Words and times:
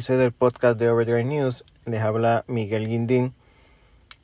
Episodio 0.00 0.20
del 0.20 0.32
podcast 0.32 0.78
de 0.78 0.88
Overdrive 0.88 1.24
News. 1.24 1.62
Les 1.84 2.00
habla 2.00 2.42
Miguel 2.46 2.88
Guindín. 2.88 3.34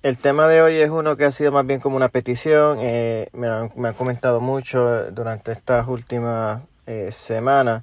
El 0.03 0.17
tema 0.17 0.49
de 0.49 0.63
hoy 0.63 0.77
es 0.77 0.89
uno 0.89 1.19
que 1.19 1.27
ha 1.27 1.31
sido 1.31 1.53
más 1.53 1.67
bien 1.67 1.81
como 1.81 1.97
una 1.97 2.09
petición. 2.09 2.79
Eh, 2.81 3.29
me, 3.35 3.47
han, 3.47 3.71
me, 3.77 3.89
han, 3.89 3.95
comentado 3.95 4.41
mucho 4.41 5.11
durante 5.11 5.53
estas 5.53 5.87
últimas 5.87 6.63
eh, 6.87 7.11
semanas. 7.13 7.83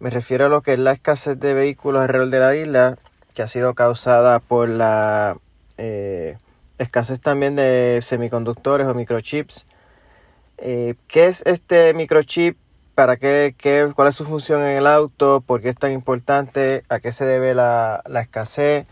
Me 0.00 0.10
refiero 0.10 0.46
a 0.46 0.48
lo 0.48 0.62
que 0.62 0.72
es 0.72 0.80
la 0.80 0.90
escasez 0.90 1.38
de 1.38 1.54
vehículos 1.54 2.02
alrededor 2.02 2.30
de 2.30 2.40
la 2.40 2.56
isla, 2.56 2.98
que 3.34 3.42
ha 3.42 3.46
sido 3.46 3.74
causada 3.74 4.40
por 4.40 4.68
la 4.68 5.36
eh, 5.78 6.38
escasez 6.78 7.20
también 7.20 7.54
de 7.54 8.00
semiconductores 8.02 8.88
o 8.88 8.94
microchips. 8.94 9.64
Eh, 10.58 10.96
¿Qué 11.06 11.28
es 11.28 11.42
este 11.46 11.94
microchip? 11.94 12.56
¿Para 12.94 13.16
qué, 13.16 13.54
qué, 13.56 13.90
¿Cuál 13.94 14.08
es 14.08 14.14
su 14.14 14.24
función 14.24 14.62
en 14.62 14.76
el 14.76 14.86
auto? 14.86 15.40
¿Por 15.40 15.62
qué 15.62 15.70
es 15.70 15.76
tan 15.76 15.92
importante? 15.92 16.84
¿A 16.90 17.00
qué 17.00 17.12
se 17.12 17.24
debe 17.24 17.54
la, 17.54 18.02
la 18.06 18.20
escasez? 18.20 18.86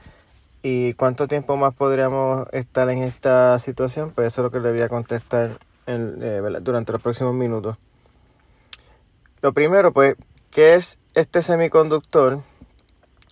¿Y 0.62 0.94
cuánto 0.94 1.28
tiempo 1.28 1.56
más 1.56 1.74
podríamos 1.74 2.48
estar 2.52 2.88
en 2.88 3.02
esta 3.02 3.58
situación? 3.58 4.12
Pues 4.12 4.28
eso 4.28 4.40
es 4.40 4.44
lo 4.44 4.50
que 4.50 4.60
le 4.60 4.72
voy 4.72 4.82
a 4.82 4.88
contestar 4.88 5.58
eh, 5.86 6.42
durante 6.62 6.92
los 6.92 7.02
próximos 7.02 7.34
minutos. 7.34 7.76
Lo 9.42 9.52
primero, 9.52 9.92
pues, 9.92 10.16
¿qué 10.50 10.74
es 10.74 10.98
este 11.14 11.42
semiconductor, 11.42 12.42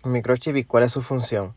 microchip 0.04 0.56
y 0.56 0.64
cuál 0.64 0.84
es 0.84 0.92
su 0.92 1.02
función? 1.02 1.54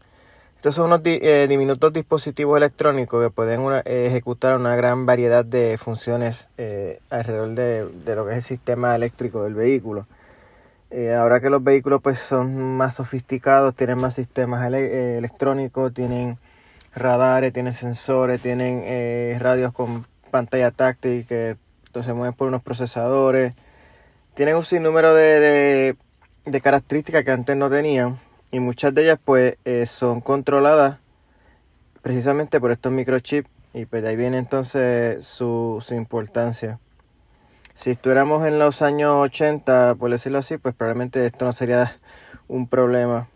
Estos 0.61 0.75
son 0.75 0.93
unos 0.93 1.01
eh, 1.05 1.47
diminutos 1.49 1.91
dispositivos 1.91 2.55
electrónicos 2.55 3.19
que 3.23 3.31
pueden 3.31 3.61
eh, 3.83 4.05
ejecutar 4.05 4.55
una 4.55 4.75
gran 4.75 5.07
variedad 5.07 5.43
de 5.43 5.75
funciones 5.79 6.49
eh, 6.59 6.99
alrededor 7.09 7.55
de, 7.55 8.15
lo 8.15 8.27
que 8.27 8.33
es 8.33 8.37
el 8.37 8.43
sistema 8.43 8.95
eléctrico 8.95 9.43
del 9.43 9.55
vehículo. 9.55 10.05
Eh, 10.91 11.15
ahora 11.15 11.39
que 11.39 11.49
los 11.49 11.63
vehículos 11.63 11.99
pues, 12.03 12.19
son 12.19 12.77
más 12.77 12.93
sofisticados, 12.93 13.75
tienen 13.75 13.97
más 13.97 14.13
sistemas 14.13 14.67
ele 14.67 15.17
electrónicos, 15.17 15.95
tienen 15.95 16.37
radares, 16.93 17.53
tienen 17.53 17.73
sensores, 17.73 18.39
tienen 18.39 19.39
radios 19.39 19.73
con 19.73 20.05
pantalla 20.29 20.69
táctil 20.69 21.25
que 21.25 21.55
se 21.91 22.13
mueven 22.13 22.35
por 22.35 22.47
unos 22.47 22.61
procesadores, 22.61 23.55
tienen 24.35 24.55
un 24.55 24.63
sinnúmero 24.63 25.15
de, 25.15 25.95
de 26.45 26.61
características 26.61 27.25
que 27.25 27.31
antes 27.31 27.57
no 27.57 27.67
tenían 27.67 28.19
y 28.51 28.59
muchas 28.59 28.93
de 28.93 29.03
ellas 29.03 29.19
pues 29.23 29.55
eh, 29.65 29.85
son 29.85 30.21
controladas 30.21 30.99
precisamente 32.01 32.59
por 32.59 32.71
estos 32.71 32.91
microchips 32.91 33.49
y 33.73 33.85
pues 33.85 34.03
de 34.03 34.09
ahí 34.09 34.15
viene 34.15 34.37
entonces 34.37 35.25
su, 35.25 35.81
su, 35.85 35.95
importancia. 35.95 36.79
Si 37.75 37.91
estuviéramos 37.91 38.45
en 38.45 38.59
los 38.59 38.81
años 38.81 39.13
80, 39.15 39.95
por 39.95 40.11
decirlo 40.11 40.39
así, 40.39 40.57
pues 40.57 40.75
probablemente 40.75 41.25
esto 41.25 41.45
no 41.45 41.53
sería 41.53 41.97
un 42.49 42.67
problema. 42.67 43.29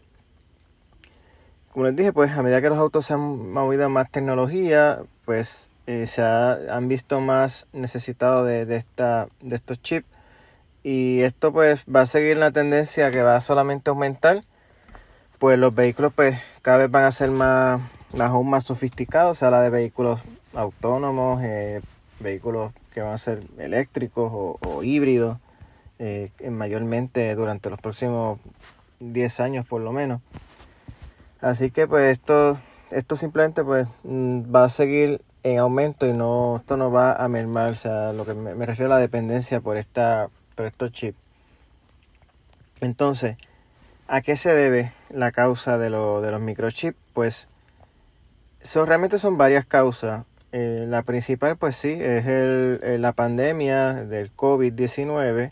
Como 1.72 1.86
les 1.86 1.96
dije, 1.96 2.12
pues 2.12 2.32
a 2.32 2.44
medida 2.44 2.62
que 2.62 2.70
los 2.70 2.78
autos 2.78 3.06
se 3.06 3.14
han 3.14 3.52
movido 3.52 3.90
más 3.90 4.12
tecnología, 4.12 5.00
pues 5.24 5.70
eh, 5.88 6.06
se 6.08 6.22
ha, 6.22 6.54
han 6.70 6.88
visto 6.90 7.22
más 7.22 7.68
necesitados 7.72 8.46
de, 8.46 8.66
de, 8.66 8.84
de 9.42 9.56
estos 9.56 9.82
chips. 9.82 10.08
Y 10.84 11.22
esto 11.22 11.52
pues 11.52 11.84
va 11.84 12.02
a 12.02 12.06
seguir 12.06 12.38
la 12.38 12.52
tendencia 12.52 13.10
que 13.12 13.24
va 13.24 13.38
a 13.38 13.42
solamente 13.42 13.90
aumentar 13.90 14.42
pues 15.40 15.60
los 15.60 15.74
vehículos 15.74 16.14
pues 16.14 16.40
cada 16.62 16.80
vez 16.80 16.92
van 16.92 17.04
a 17.04 17.12
ser 17.12 17.32
más, 17.32 17.82
más 18.14 18.30
aún 18.32 18.50
más 18.50 18.64
sofisticados, 18.64 19.38
se 19.38 19.46
habla 19.46 19.62
de 19.62 19.70
vehículos 19.70 20.22
autónomos, 20.54 21.42
eh, 21.44 21.82
vehículos 22.20 22.72
que 22.94 23.02
van 23.02 23.14
a 23.14 23.18
ser 23.18 23.44
eléctricos 23.58 24.32
o, 24.34 24.58
o 24.62 24.84
híbridos, 24.84 25.38
eh, 26.00 26.32
mayormente 26.50 27.34
durante 27.36 27.70
los 27.70 27.80
próximos 27.80 28.40
10 29.00 29.40
años 29.40 29.66
por 29.66 29.82
lo 29.82 29.92
menos. 29.92 30.22
Así 31.42 31.72
que 31.72 31.88
pues 31.88 32.18
esto, 32.18 32.58
esto 32.92 33.16
simplemente 33.16 33.64
pues 33.64 33.88
mm, 34.04 34.54
va 34.54 34.66
a 34.66 34.70
seguir 34.70 35.22
en 35.44 35.60
aumento 35.60 36.08
y 36.08 36.14
no, 36.14 36.58
esto 36.58 36.76
no 36.76 36.92
va 36.92 37.14
a 37.14 37.28
mermar, 37.28 37.72
o 37.72 37.76
sea, 37.76 38.14
lo 38.14 38.26
que 38.26 38.34
me, 38.34 38.56
me 38.56 38.66
refiero 38.66 38.92
a 38.92 38.96
la 38.96 39.02
dependencia 39.02 39.62
por, 39.62 39.78
esta, 39.78 40.30
por 40.56 40.66
estos 40.66 40.92
chips. 40.92 41.20
Entonces, 42.82 43.38
¿A 44.08 44.22
qué 44.22 44.36
se 44.36 44.54
debe 44.54 44.92
la 45.10 45.32
causa 45.32 45.80
de, 45.80 45.90
lo, 45.90 46.22
de 46.22 46.30
los 46.32 46.40
microchips? 46.40 46.98
Pues 47.14 47.48
son, 48.62 48.86
realmente 48.86 49.18
son 49.18 49.38
varias 49.38 49.66
causas. 49.66 50.26
Eh, 50.52 50.86
la 50.88 51.02
principal, 51.02 51.58
pues 51.58 51.76
sí, 51.76 51.90
es 51.90 52.26
el, 52.28 52.80
eh, 52.84 52.98
la 53.00 53.14
pandemia 53.14 53.94
del 53.94 54.32
COVID-19, 54.36 55.52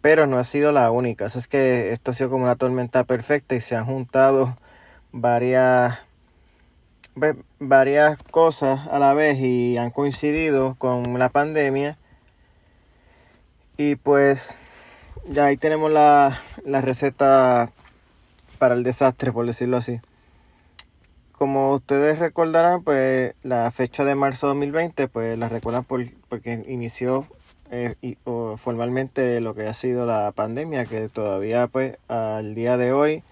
pero 0.00 0.28
no 0.28 0.38
ha 0.38 0.44
sido 0.44 0.70
la 0.70 0.90
única. 0.92 1.26
es 1.26 1.48
que 1.48 1.92
esto 1.92 2.12
ha 2.12 2.14
sido 2.14 2.30
como 2.30 2.44
una 2.44 2.54
tormenta 2.54 3.02
perfecta 3.04 3.56
y 3.56 3.60
se 3.60 3.74
han 3.74 3.86
juntado 3.86 4.56
varias, 5.10 5.98
varias 7.58 8.22
cosas 8.30 8.86
a 8.86 9.00
la 9.00 9.14
vez 9.14 9.38
y 9.40 9.78
han 9.78 9.90
coincidido 9.90 10.76
con 10.78 11.18
la 11.18 11.28
pandemia. 11.28 11.98
Y 13.76 13.96
pues 13.96 14.56
ya 15.28 15.46
ahí 15.46 15.56
tenemos 15.56 15.90
la, 15.90 16.38
la 16.64 16.80
receta 16.80 17.72
para 18.60 18.74
el 18.74 18.82
desastre, 18.82 19.32
por 19.32 19.46
decirlo 19.46 19.78
así. 19.78 20.00
Como 21.32 21.72
ustedes 21.72 22.18
recordarán, 22.18 22.84
pues 22.84 23.34
la 23.42 23.70
fecha 23.70 24.04
de 24.04 24.14
marzo 24.14 24.48
de 24.48 24.50
2020, 24.50 25.08
pues 25.08 25.38
la 25.38 25.48
recuerdan 25.48 25.84
por, 25.84 26.04
porque 26.28 26.62
inició 26.68 27.26
eh, 27.70 27.94
formalmente 28.58 29.40
lo 29.40 29.54
que 29.54 29.66
ha 29.66 29.72
sido 29.72 30.04
la 30.04 30.30
pandemia, 30.32 30.84
que 30.84 31.08
todavía 31.08 31.68
pues 31.68 31.96
al 32.08 32.54
día 32.54 32.76
de 32.76 32.92
hoy 32.92 33.22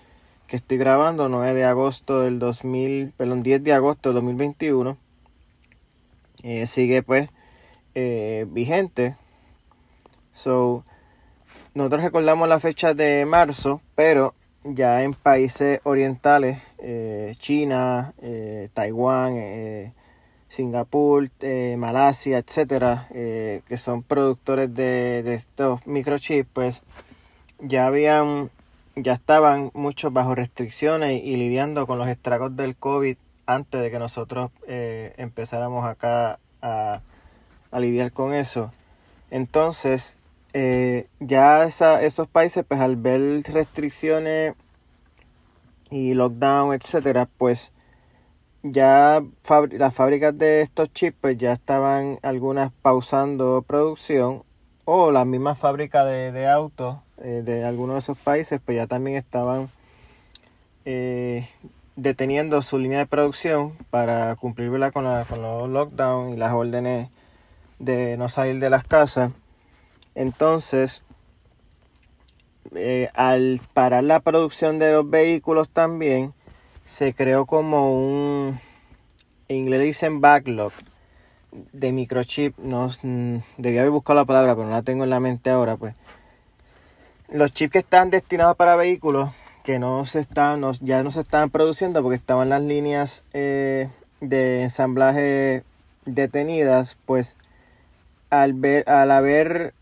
que 0.47 0.57
estoy 0.57 0.79
grabando, 0.79 1.29
9 1.29 1.53
de 1.53 1.65
agosto 1.65 2.23
del 2.23 2.39
2000, 2.39 3.13
perdón, 3.15 3.43
10 3.43 3.63
de 3.63 3.75
agosto 3.75 4.09
del 4.09 4.15
2021, 4.15 4.97
eh, 6.43 6.67
sigue 6.67 7.03
pues 7.03 7.29
eh, 7.95 8.47
vigente. 8.49 9.17
So, 10.33 10.85
nosotros 11.75 12.01
recordamos 12.01 12.49
la 12.49 12.61
fecha 12.61 12.95
de 12.95 13.27
marzo, 13.27 13.83
pero 13.95 14.33
ya 14.65 15.03
en 15.03 15.15
países 15.15 15.81
orientales, 15.85 16.63
eh, 16.79 17.35
China, 17.39 18.13
eh, 18.21 18.69
Taiwán, 18.75 19.35
eh, 19.37 19.93
Singapur, 20.49 21.29
Malasia, 21.77 22.39
etcétera, 22.39 23.07
que 23.11 23.77
son 23.77 24.03
productores 24.03 24.75
de, 24.75 25.23
de, 25.23 25.35
estos 25.35 25.87
microchips, 25.87 26.49
pues 26.51 26.83
ya 27.61 27.87
habían, 27.87 28.51
ya 28.97 29.13
estaban 29.13 29.71
muchos 29.75 30.11
bajo 30.11 30.35
restricciones 30.35 31.23
y, 31.23 31.27
y 31.27 31.37
lidiando 31.37 31.87
con 31.87 31.99
los 31.99 32.09
estragos 32.09 32.57
del 32.57 32.77
COVID 32.77 33.19
antes 33.45 33.83
de 33.83 33.91
que 33.91 33.99
nosotros 33.99 34.51
empezáramos 34.67 35.85
acá 35.85 36.39
a, 36.63 37.03
a 37.71 37.81
lidiar 37.81 38.13
con 38.13 38.33
eso. 38.33 38.73
Entonces, 39.31 40.17
eh, 40.53 41.09
ya 41.21 41.65
esa, 41.65 42.03
esos 42.03 42.29
países, 42.29 42.65
pues 42.67 42.81
al 42.81 42.97
ver 42.97 43.43
restricciones 43.45 44.55
y 45.91 46.15
lockdown, 46.15 46.75
etcétera, 46.75 47.29
pues 47.39 47.73
ya 48.63 49.23
las 49.73 49.95
fábricas 49.95 50.37
de 50.37 50.63
estos 50.63 50.93
chips 50.93 51.17
pues 51.21 51.39
ya 51.39 51.53
estaban 51.53 52.19
algunas 52.23 52.73
pausando 52.83 53.63
producción 53.67 54.43
o 54.85 55.13
las 55.13 55.27
mismas 55.27 55.59
fábricas 55.59 56.07
de, 56.07 56.49
autos 56.49 56.97
eh, 57.19 57.43
de 57.45 57.65
algunos 57.65 57.95
de 57.95 58.01
esos 58.01 58.19
países 58.19 58.61
pues 58.65 58.77
ya 58.77 58.87
también 58.87 59.17
estaban 59.17 59.71
eh, 60.85 61.49
deteniendo 61.97 62.63
su 62.63 62.79
línea 62.79 62.99
de 62.99 63.07
producción 63.07 63.75
para 63.91 64.35
cumplir 64.37 64.71
con, 64.93 65.05
la, 65.05 65.25
con 65.25 65.43
los 65.43 65.69
lockdown 65.69 66.33
y 66.33 66.37
las 66.37 66.53
órdenes 66.53 67.11
de 67.79 68.17
no 68.17 68.29
salir 68.29 68.61
de 68.61 68.71
las 68.71 68.85
casas. 68.85 69.33
Entonces, 70.19 71.05
eh, 72.75 73.09
al 73.15 73.61
parar 73.73 74.03
la 74.03 74.19
producción 74.19 74.81
de 74.81 74.91
los 74.91 75.09
vehículos 75.09 75.69
también, 75.69 76.35
se 76.85 77.15
creó 77.15 77.47
como 77.47 77.97
un, 77.97 78.59
en 79.47 79.57
inglés 79.57 79.81
dicen 79.81 80.21
backlog 80.21 80.73
de 81.73 81.93
microchip. 81.93 82.59
No, 82.59 82.91
debía 83.59 83.83
haber 83.83 83.93
buscado 83.93 84.19
la 84.19 84.25
palabra, 84.25 84.57
pero 84.57 84.67
no 84.67 84.75
la 84.75 84.83
tengo 84.83 85.05
en 85.05 85.11
la 85.11 85.21
mente 85.21 85.51
ahora. 85.51 85.77
Pues 85.77 85.95
los 87.29 87.53
chips 87.53 87.75
que 87.75 87.79
están 87.79 88.11
destinados 88.11 88.57
para 88.57 88.75
vehículos 88.75 89.31
que 89.63 89.79
no 89.79 90.05
se 90.05 90.19
están, 90.19 90.65
ya 90.81 91.05
no 91.05 91.13
se 91.13 91.21
estaban 91.21 91.51
produciendo 91.51 92.03
porque 92.03 92.17
estaban 92.17 92.49
las 92.49 92.63
líneas 92.63 93.23
eh, 93.35 93.89
de 94.21 94.63
ensamblaje 94.63 95.63
detenidas, 96.07 96.97
pues 97.07 97.37
al 98.31 98.55
ver, 98.55 98.91
al 98.91 99.13
haber 99.13 99.75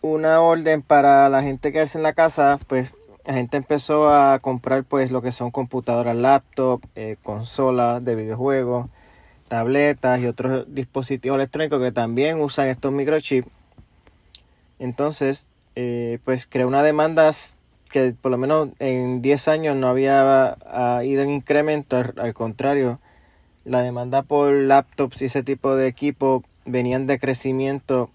una 0.00 0.40
orden 0.40 0.82
para 0.82 1.28
la 1.28 1.42
gente 1.42 1.72
quedarse 1.72 1.98
en 1.98 2.02
la 2.02 2.12
casa, 2.12 2.58
pues 2.66 2.92
la 3.26 3.34
gente 3.34 3.56
empezó 3.56 4.08
a 4.08 4.38
comprar 4.38 4.84
pues 4.84 5.10
lo 5.10 5.22
que 5.22 5.32
son 5.32 5.50
computadoras, 5.50 6.16
laptop, 6.16 6.80
eh, 6.94 7.16
consolas 7.22 8.04
de 8.04 8.14
videojuegos, 8.14 8.88
tabletas 9.48 10.20
y 10.20 10.26
otros 10.26 10.66
dispositivos 10.72 11.36
electrónicos 11.36 11.80
que 11.80 11.92
también 11.92 12.40
usan 12.40 12.68
estos 12.68 12.92
microchips. 12.92 13.48
Entonces, 14.78 15.46
eh, 15.74 16.18
pues 16.24 16.46
creó 16.46 16.68
una 16.68 16.82
demanda 16.82 17.32
que 17.90 18.14
por 18.20 18.30
lo 18.30 18.38
menos 18.38 18.68
en 18.78 19.22
10 19.22 19.48
años 19.48 19.76
no 19.76 19.88
había 19.88 20.56
ido 21.04 21.22
en 21.22 21.30
incremento, 21.30 21.96
al, 21.96 22.34
contrario, 22.34 23.00
la 23.64 23.82
demanda 23.82 24.22
por 24.22 24.52
laptops 24.52 25.22
y 25.22 25.26
ese 25.26 25.42
tipo 25.42 25.74
de 25.76 25.88
equipo 25.88 26.44
venían 26.64 27.06
de 27.06 27.18
crecimiento 27.18 28.10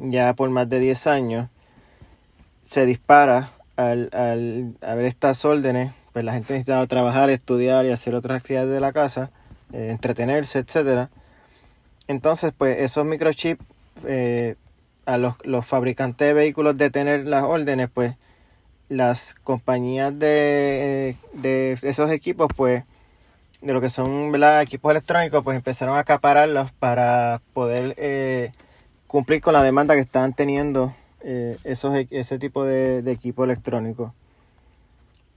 ya 0.00 0.34
por 0.34 0.50
más 0.50 0.68
de 0.68 0.80
10 0.80 1.06
años, 1.06 1.48
se 2.62 2.86
dispara 2.86 3.52
al, 3.76 4.10
al 4.12 4.74
ver 4.80 5.04
estas 5.04 5.44
órdenes, 5.44 5.92
pues 6.12 6.24
la 6.24 6.32
gente 6.32 6.54
necesitaba 6.54 6.86
trabajar, 6.86 7.30
estudiar 7.30 7.84
y 7.86 7.90
hacer 7.90 8.14
otras 8.14 8.38
actividades 8.38 8.70
de 8.70 8.80
la 8.80 8.92
casa, 8.92 9.30
eh, 9.72 9.88
entretenerse, 9.90 10.60
etcétera. 10.60 11.10
Entonces, 12.08 12.52
pues 12.56 12.78
esos 12.78 13.04
microchips 13.04 13.62
eh, 14.04 14.56
a 15.04 15.18
los, 15.18 15.34
los, 15.44 15.66
fabricantes 15.66 16.26
de 16.26 16.32
vehículos 16.32 16.76
de 16.76 16.90
tener 16.90 17.26
las 17.26 17.44
órdenes, 17.44 17.90
pues 17.92 18.14
las 18.88 19.34
compañías 19.44 20.18
de, 20.18 21.16
de 21.32 21.78
esos 21.82 22.10
equipos, 22.10 22.48
pues 22.56 22.84
de 23.60 23.72
lo 23.72 23.80
que 23.80 23.90
son 23.90 24.32
equipos 24.60 24.90
electrónicos, 24.90 25.42
pues 25.42 25.56
empezaron 25.56 25.96
a 25.96 26.00
acapararlos 26.00 26.72
para 26.72 27.40
poder 27.52 27.94
eh, 27.96 28.52
cumplir 29.06 29.40
con 29.40 29.52
la 29.52 29.62
demanda 29.62 29.94
que 29.94 30.00
estaban 30.00 30.34
teniendo 30.34 30.94
eh, 31.20 31.58
esos, 31.64 31.94
e, 31.94 32.06
ese 32.10 32.38
tipo 32.38 32.64
de, 32.64 33.02
de 33.02 33.12
equipo 33.12 33.44
electrónico. 33.44 34.14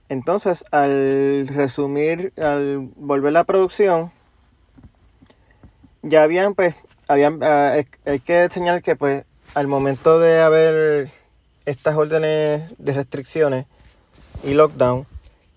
Entonces, 0.08 0.64
al 0.72 1.46
resumir, 1.48 2.32
al 2.36 2.78
volver 2.96 3.32
la 3.32 3.44
producción, 3.44 4.10
ya 6.02 6.22
habían, 6.22 6.54
pues, 6.54 6.74
habían, 7.08 7.42
ah, 7.42 7.74
hay 8.04 8.20
que 8.20 8.48
señalar 8.50 8.82
que, 8.82 8.96
pues, 8.96 9.24
al 9.54 9.66
momento 9.66 10.18
de 10.18 10.40
haber 10.40 11.10
estas 11.66 11.96
órdenes 11.96 12.74
de 12.78 12.92
restricciones 12.92 13.66
y 14.44 14.54
lockdown, 14.54 15.06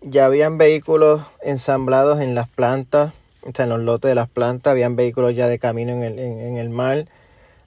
ya 0.01 0.25
habían 0.25 0.57
vehículos 0.57 1.23
ensamblados 1.41 2.21
en 2.21 2.35
las 2.35 2.49
plantas, 2.49 3.13
o 3.41 3.51
sea, 3.53 3.63
en 3.63 3.69
los 3.69 3.79
lotes 3.79 4.09
de 4.09 4.15
las 4.15 4.29
plantas, 4.29 4.71
habían 4.71 4.95
vehículos 4.95 5.35
ya 5.35 5.47
de 5.47 5.59
camino 5.59 5.93
en 5.93 6.03
el, 6.03 6.19
en, 6.19 6.57
el 6.57 6.69
mar, 6.69 7.05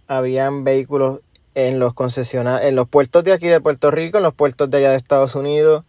habían 0.06 0.64
vehículos 0.64 1.20
en 1.55 1.79
los 1.79 1.94
concesionarios, 1.94 2.69
en 2.69 2.76
los 2.76 2.88
puertos 2.88 3.25
de 3.25 3.32
aquí 3.32 3.47
de 3.47 3.61
Puerto 3.61 3.91
Rico, 3.91 4.19
en 4.19 4.25
los 4.25 4.35
puertos 4.35 4.70
de 4.70 4.79
allá 4.79 4.91
de 4.91 4.97
Estados 4.97 5.35
Unidos, 5.35 5.85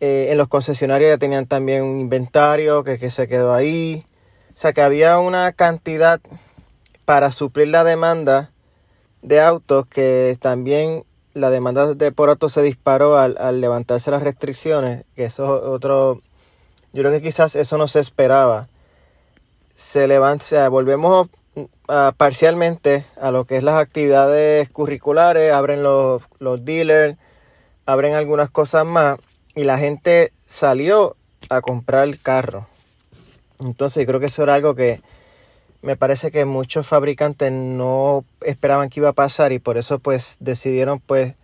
eh, 0.00 0.28
en 0.30 0.38
los 0.38 0.48
concesionarios 0.48 1.10
ya 1.10 1.18
tenían 1.18 1.46
también 1.46 1.82
un 1.82 2.00
inventario 2.00 2.84
que, 2.84 2.98
que 2.98 3.10
se 3.10 3.28
quedó 3.28 3.54
ahí, 3.54 4.04
o 4.54 4.58
sea 4.58 4.72
que 4.72 4.82
había 4.82 5.18
una 5.18 5.52
cantidad 5.52 6.20
para 7.04 7.30
suplir 7.30 7.68
la 7.68 7.84
demanda 7.84 8.50
de 9.22 9.40
autos 9.40 9.86
que 9.86 10.36
también 10.40 11.04
la 11.34 11.50
demanda 11.50 11.94
de 11.94 12.12
por 12.12 12.28
auto 12.28 12.48
se 12.48 12.62
disparó 12.62 13.18
al, 13.18 13.60
levantarse 13.60 14.10
las 14.10 14.22
restricciones, 14.22 15.04
que 15.16 15.24
eso 15.24 15.58
es 15.58 15.64
otro, 15.64 16.20
yo 16.92 17.02
creo 17.02 17.12
que 17.12 17.22
quizás 17.22 17.56
eso 17.56 17.78
no 17.78 17.88
se 17.88 18.00
esperaba. 18.00 18.68
Se 19.74 20.06
levanta, 20.06 20.68
volvemos 20.68 21.28
parcialmente 22.16 23.04
a 23.20 23.30
lo 23.30 23.44
que 23.44 23.58
es 23.58 23.62
las 23.62 23.76
actividades 23.76 24.68
curriculares, 24.70 25.52
abren 25.52 25.82
los, 25.82 26.22
los 26.38 26.64
dealers, 26.64 27.18
abren 27.86 28.14
algunas 28.14 28.50
cosas 28.50 28.86
más 28.86 29.18
y 29.54 29.64
la 29.64 29.78
gente 29.78 30.32
salió 30.46 31.16
a 31.50 31.60
comprar 31.60 32.04
el 32.04 32.20
carro. 32.20 32.66
Entonces 33.60 34.06
creo 34.06 34.20
que 34.20 34.26
eso 34.26 34.42
era 34.42 34.54
algo 34.54 34.74
que 34.74 35.00
me 35.82 35.96
parece 35.96 36.30
que 36.30 36.44
muchos 36.44 36.86
fabricantes 36.86 37.52
no 37.52 38.24
esperaban 38.40 38.88
que 38.88 39.00
iba 39.00 39.10
a 39.10 39.14
pasar 39.14 39.52
y 39.52 39.58
por 39.58 39.76
eso 39.76 39.98
pues 39.98 40.36
decidieron 40.40 41.00
pues 41.00 41.34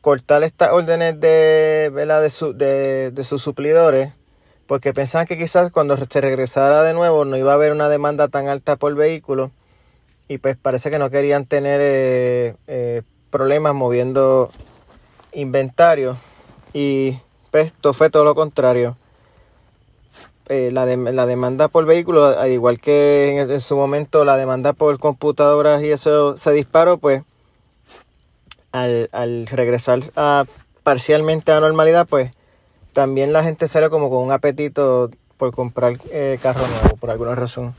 cortar 0.00 0.42
estas 0.44 0.72
órdenes 0.72 1.18
de, 1.18 1.90
de, 1.90 3.10
de, 3.10 3.24
sus 3.24 3.42
suplidores 3.42 4.12
porque 4.66 4.92
pensaban 4.94 5.26
que 5.26 5.38
quizás 5.38 5.70
cuando 5.70 5.96
se 5.96 6.20
regresara 6.20 6.82
de 6.82 6.94
nuevo 6.94 7.24
no 7.24 7.36
iba 7.36 7.52
a 7.52 7.54
haber 7.54 7.72
una 7.72 7.88
demanda 7.88 8.28
tan 8.28 8.48
alta 8.48 8.76
por 8.76 8.94
vehículo 8.94 9.50
y 10.28 10.38
pues 10.38 10.56
parece 10.56 10.90
que 10.90 10.98
no 10.98 11.10
querían 11.10 11.46
tener 11.46 11.80
eh, 11.82 12.56
eh, 12.66 13.02
problemas 13.30 13.74
moviendo 13.74 14.50
inventario. 15.32 16.16
Y 16.72 17.18
pues 17.50 17.66
esto 17.66 17.92
fue 17.92 18.10
todo 18.10 18.24
lo 18.24 18.34
contrario. 18.34 18.96
Eh, 20.48 20.70
la, 20.72 20.84
la, 20.84 21.26
demanda 21.26 21.68
por 21.68 21.86
vehículo, 21.86 22.24
al 22.24 22.50
igual 22.50 22.78
que 22.78 23.38
en, 23.38 23.60
su 23.60 23.76
momento 23.76 24.24
la 24.26 24.36
demanda 24.36 24.74
por 24.74 24.98
computadoras 24.98 25.82
y 25.82 25.90
eso 25.90 26.36
se 26.36 26.52
disparó, 26.52 26.98
pues 26.98 27.22
al, 28.72 29.08
al 29.12 29.46
regresar 29.46 30.00
a, 30.16 30.44
parcialmente 30.82 31.50
a 31.52 31.60
normalidad, 31.60 32.06
pues 32.06 32.30
también 32.94 33.34
la 33.34 33.42
gente 33.42 33.68
sale 33.68 33.90
como 33.90 34.08
con 34.08 34.22
un 34.22 34.32
apetito 34.32 35.10
por 35.36 35.52
comprar 35.54 35.98
eh, 36.10 36.38
carro 36.40 36.66
nuevo, 36.66 36.96
por 36.96 37.10
alguna 37.10 37.34
razón. 37.34 37.74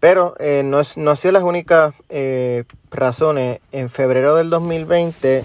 Pero 0.00 0.34
eh, 0.40 0.62
no, 0.64 0.80
es, 0.80 0.96
no 0.96 1.10
han 1.10 1.16
sido 1.16 1.32
las 1.32 1.44
únicas 1.44 1.94
eh, 2.08 2.64
razones. 2.90 3.60
En 3.70 3.90
febrero 3.90 4.34
del 4.34 4.50
2020, 4.50 5.44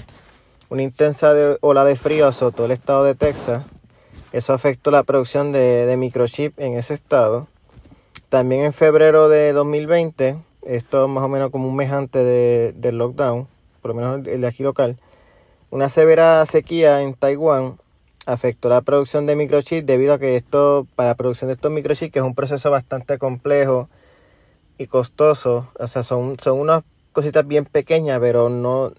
una 0.70 0.82
intensa 0.82 1.32
ola 1.62 1.86
de 1.86 1.96
frío 1.96 2.28
azotó 2.28 2.66
el 2.66 2.72
estado 2.72 3.04
de 3.04 3.14
Texas 3.14 3.64
eso 4.34 4.52
afectó 4.52 4.90
la 4.90 5.04
producción 5.04 5.52
de, 5.52 5.94
microchip 5.96 6.60
en 6.60 6.74
ese 6.74 6.96
estado. 6.96 7.48
También 8.30 8.64
en 8.64 8.74
febrero 8.74 9.30
de 9.30 9.54
2020, 9.54 10.38
esto 10.64 11.08
más 11.08 11.24
o 11.24 11.28
menos 11.28 11.52
como 11.52 11.68
un 11.68 11.76
mes 11.76 11.92
antes 11.92 12.26
de, 12.26 12.74
del 12.76 12.98
lockdown, 12.98 13.48
por 13.80 13.90
lo 13.90 13.96
menos 13.96 14.28
el 14.28 14.42
de 14.42 14.48
aquí 14.48 14.64
local, 14.64 14.98
una 15.70 15.88
severa 15.88 16.44
sequía 16.48 17.02
en 17.02 17.14
Taiwán 17.14 17.78
afectó 18.26 18.70
la 18.70 18.82
producción 18.82 19.26
de 19.26 19.36
microchips 19.36 19.86
debido 19.86 20.14
a 20.14 20.20
que 20.20 20.36
esto, 20.36 20.88
para 20.96 21.10
la 21.10 21.16
producción 21.16 21.50
de 21.50 21.56
estos 21.56 21.72
microchips, 21.72 22.12
que 22.12 22.20
es 22.20 22.26
un 22.26 22.36
proceso 22.36 22.72
bastante 22.72 23.18
complejo 23.18 23.90
y 24.78 24.88
costoso, 24.88 25.70
o 25.78 25.88
sea, 25.88 26.04
son, 26.04 26.38
son 26.40 26.60
unas 26.60 26.84
cositas 27.12 27.46
bien 27.46 27.66
pequeñas, 27.66 28.20
pero 28.20 28.50
no 28.50 28.94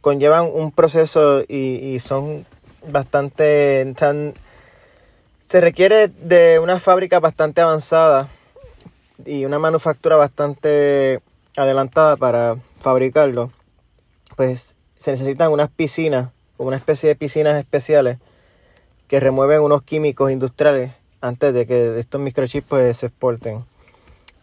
conllevan 0.00 0.48
un 0.52 0.72
proceso 0.72 1.42
y, 1.46 1.98
son 2.00 2.46
bastante, 2.86 3.94
se 5.46 5.60
requiere 5.60 6.08
de 6.08 6.58
una 6.58 6.78
fábrica 6.78 7.20
bastante 7.20 7.60
avanzada 7.60 8.28
y 9.26 9.44
una 9.44 9.58
manufactura 9.58 10.16
bastante 10.16 11.20
adelantada 11.56 12.16
para 12.16 12.56
fabricarlo. 12.80 13.50
Pues 14.36 14.76
se 14.96 15.10
necesitan 15.10 15.50
unas 15.50 15.68
piscinas, 15.68 16.30
una 16.58 16.76
especie 16.76 17.08
de 17.08 17.16
piscinas 17.16 17.56
especiales 17.56 18.18
que 19.08 19.20
remueven 19.20 19.62
unos 19.62 19.82
químicos 19.82 20.30
industriales 20.30 20.92
antes 21.20 21.52
de 21.52 21.66
que 21.66 21.98
estos 21.98 22.20
microchips 22.20 22.68
pues, 22.68 22.96
se 22.98 23.06
exporten. 23.06 23.64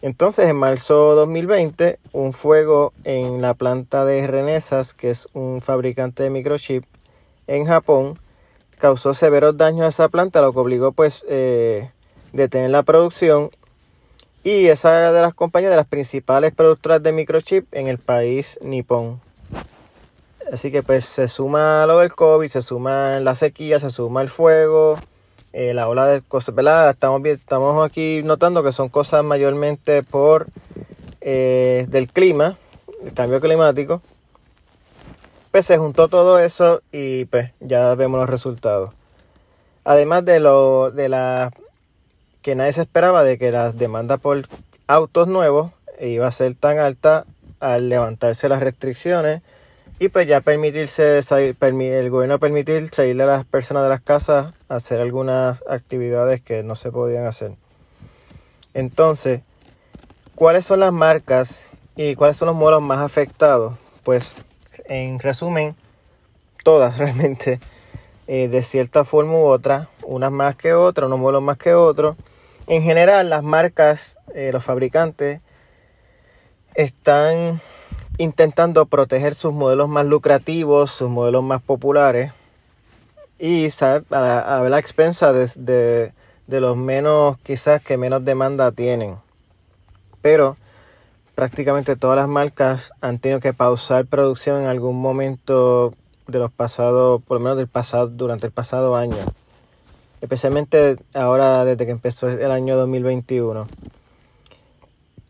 Entonces, 0.02 0.50
en 0.50 0.58
marzo 0.58 1.16
2020, 1.16 2.00
un 2.12 2.34
fuego 2.34 2.94
en 3.06 3.42
la 3.42 3.54
planta 3.54 4.06
de 4.06 4.28
Renesas, 4.28 4.94
que 4.94 5.10
es 5.10 5.28
un 5.34 5.62
fabricante 5.62 6.24
de 6.24 6.30
microchips 6.30 6.88
en 7.48 7.66
Japón, 7.66 8.20
causó 8.78 9.14
severos 9.14 9.58
daños 9.58 9.86
a 9.86 9.88
esa 9.88 10.10
planta, 10.10 10.42
lo 10.42 10.54
que 10.54 10.60
obligó 10.60 10.92
pues 10.92 11.24
eh, 11.30 11.90
detener 12.34 12.70
la 12.70 12.84
producción 12.84 13.50
y 14.44 14.68
esa 14.68 15.12
de 15.12 15.22
las 15.22 15.34
compañías 15.34 15.72
de 15.72 15.78
las 15.78 15.88
principales 15.88 16.54
productoras 16.54 17.02
de 17.02 17.12
microchip 17.12 17.66
en 17.74 17.88
el 17.88 17.98
país 17.98 18.60
nipón. 18.62 19.20
Así 20.52 20.72
que 20.72 20.84
pues 20.84 21.06
se 21.06 21.28
suma 21.28 21.86
lo 21.88 22.00
del 22.00 22.14
COVID, 22.14 22.48
se 22.48 22.62
suma 22.62 23.20
la 23.20 23.34
sequía, 23.36 23.80
se 23.80 23.90
suma 23.90 24.22
el 24.22 24.30
fuego, 24.30 24.98
eh, 25.54 25.74
la 25.74 25.88
ola 25.88 26.06
de 26.06 26.22
cosas, 26.22 26.54
¿verdad? 26.54 26.92
Estamos, 26.92 27.26
estamos 27.26 27.86
aquí 27.86 28.22
notando 28.24 28.62
que 28.64 28.72
son 28.72 28.90
cosas 28.90 29.24
mayormente 29.24 30.04
por 30.04 30.48
eh, 31.22 31.88
del 31.90 32.12
clima, 32.12 32.58
el 33.04 33.14
cambio 33.14 33.40
climático. 33.42 34.02
Pues 35.52 35.66
se 35.66 35.78
juntó 35.78 36.10
todo 36.10 36.38
eso 36.38 36.82
y 36.92 37.26
pues 37.26 37.52
ya 37.60 37.96
vemos 37.96 38.20
los 38.20 38.30
resultados. 38.30 38.92
Además 39.84 40.26
de 40.26 40.40
lo 40.40 40.92
de 40.92 41.10
la 41.10 41.52
que 42.42 42.54
nadie 42.54 42.74
se 42.74 42.82
esperaba 42.82 43.24
de 43.24 43.40
que 43.40 43.52
la 43.52 43.72
demanda 43.72 44.18
por 44.18 44.48
autos 44.86 45.28
nuevos 45.28 45.72
iba 46.00 46.28
a 46.28 46.32
ser 46.32 46.54
tan 46.54 46.78
alta 46.78 47.26
al 47.60 47.90
levantarse 47.90 48.50
las 48.50 48.62
restricciones 48.62 49.42
y 50.00 50.10
pues 50.10 50.28
ya 50.28 50.42
permitirse 50.42 51.20
el 51.20 52.10
gobierno 52.10 52.40
permitir 52.40 52.90
salir 52.90 53.22
a 53.22 53.26
las 53.26 53.46
personas 53.46 53.84
de 53.84 53.90
las 53.90 54.02
casas 54.02 54.54
a 54.68 54.76
hacer 54.76 55.00
algunas 55.00 55.64
actividades 55.70 56.42
que 56.42 56.64
no 56.64 56.76
se 56.76 56.92
podían 56.92 57.26
hacer. 57.26 57.54
Entonces, 58.74 59.42
¿cuáles 60.36 60.66
son 60.66 60.82
las 60.82 60.92
marcas 60.92 61.68
y 61.96 62.16
cuáles 62.16 62.36
son 62.36 62.48
los 62.48 62.56
modelos 62.56 62.82
más 62.82 63.00
afectados? 63.00 63.78
Pues 64.04 64.36
en 64.86 65.20
resumen, 65.20 65.76
todas 66.64 66.98
realmente, 67.00 67.62
eh, 68.28 68.50
de 68.50 68.64
cierta 68.64 69.06
forma 69.06 69.34
u 69.34 69.46
otra, 69.46 69.88
unas 70.04 70.32
más 70.32 70.58
que 70.58 70.74
otras, 70.74 71.08
unos 71.08 71.20
modelos 71.20 71.42
más 71.42 71.58
que 71.58 71.74
otros. 71.74 72.18
En 72.68 72.82
general, 72.82 73.30
las 73.30 73.44
marcas, 73.44 74.18
eh, 74.34 74.50
los 74.52 74.64
fabricantes, 74.64 75.40
están 76.74 77.62
intentando 78.18 78.86
proteger 78.86 79.36
sus 79.36 79.54
modelos 79.54 79.90
más 79.90 80.06
lucrativos, 80.06 80.92
sus 80.92 81.10
modelos 81.10 81.44
más 81.44 81.62
populares, 81.62 82.32
y 83.38 83.68
a, 83.82 83.96
a 84.10 84.70
la 84.70 84.80
expensa 84.80 85.34
de, 85.34 86.14
de, 86.48 86.62
los 86.62 86.78
menos, 86.78 87.38
quizás 87.40 87.82
que 87.82 87.98
menos 87.98 88.24
demanda 88.24 88.72
tienen. 88.72 89.18
Pero 90.22 90.58
prácticamente 91.36 91.96
todas 91.98 92.16
las 92.16 92.30
marcas 92.30 92.92
han 93.02 93.20
tenido 93.20 93.42
que 93.42 93.54
pausar 93.54 94.06
producción 94.06 94.62
en 94.62 94.68
algún 94.68 95.02
momento 95.02 95.94
de 96.28 96.40
los 96.40 96.52
pasados, 96.52 97.22
por 97.24 97.38
lo 97.38 97.44
menos 97.44 97.58
del 97.58 97.68
pasado, 97.68 98.08
durante 98.08 98.48
el 98.48 98.54
pasado 98.54 98.96
año. 98.96 99.18
Especialmente 100.22 100.98
ahora 101.14 101.66
desde 101.66 101.86
que 101.86 101.92
empezó 101.92 102.30
el 102.30 102.52
año 102.52 102.78
2021. 102.78 103.68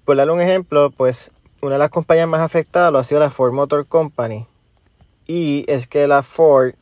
Por 0.05 0.15
darle 0.15 0.33
un 0.33 0.41
ejemplo, 0.41 0.91
pues 0.91 1.31
una 1.65 1.75
de 1.75 1.79
las 1.79 1.89
compañías 1.89 2.27
más 2.27 2.41
afectadas 2.41 2.91
lo 2.91 2.99
ha 2.99 3.03
sido 3.03 3.19
la 3.19 3.31
Ford 3.31 3.51
Motor 3.51 3.87
Company. 3.87 4.45
Y 5.27 5.65
es 5.67 5.87
que 5.87 6.07
la 6.07 6.21
Ford 6.21 6.75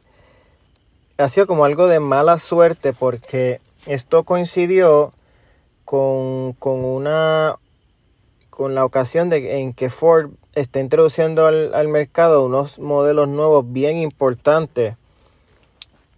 ha 1.17 1.29
sido 1.29 1.47
como 1.47 1.65
algo 1.65 1.87
de 1.87 1.99
mala 1.99 2.37
suerte 2.39 2.91
porque 2.93 3.61
esto 3.85 4.23
coincidió 4.23 5.13
con, 5.85 6.55
una 6.61 7.55
con 8.49 8.75
la 8.75 8.83
ocasión 8.83 9.29
de, 9.29 9.59
en 9.59 9.73
que 9.73 9.89
Ford 9.89 10.31
está 10.53 10.79
introduciendo 10.79 11.45
al, 11.45 11.87
mercado 11.87 12.45
unos 12.45 12.77
modelos 12.77 13.27
nuevos 13.27 13.71
bien 13.71 13.97
importantes 13.97 14.95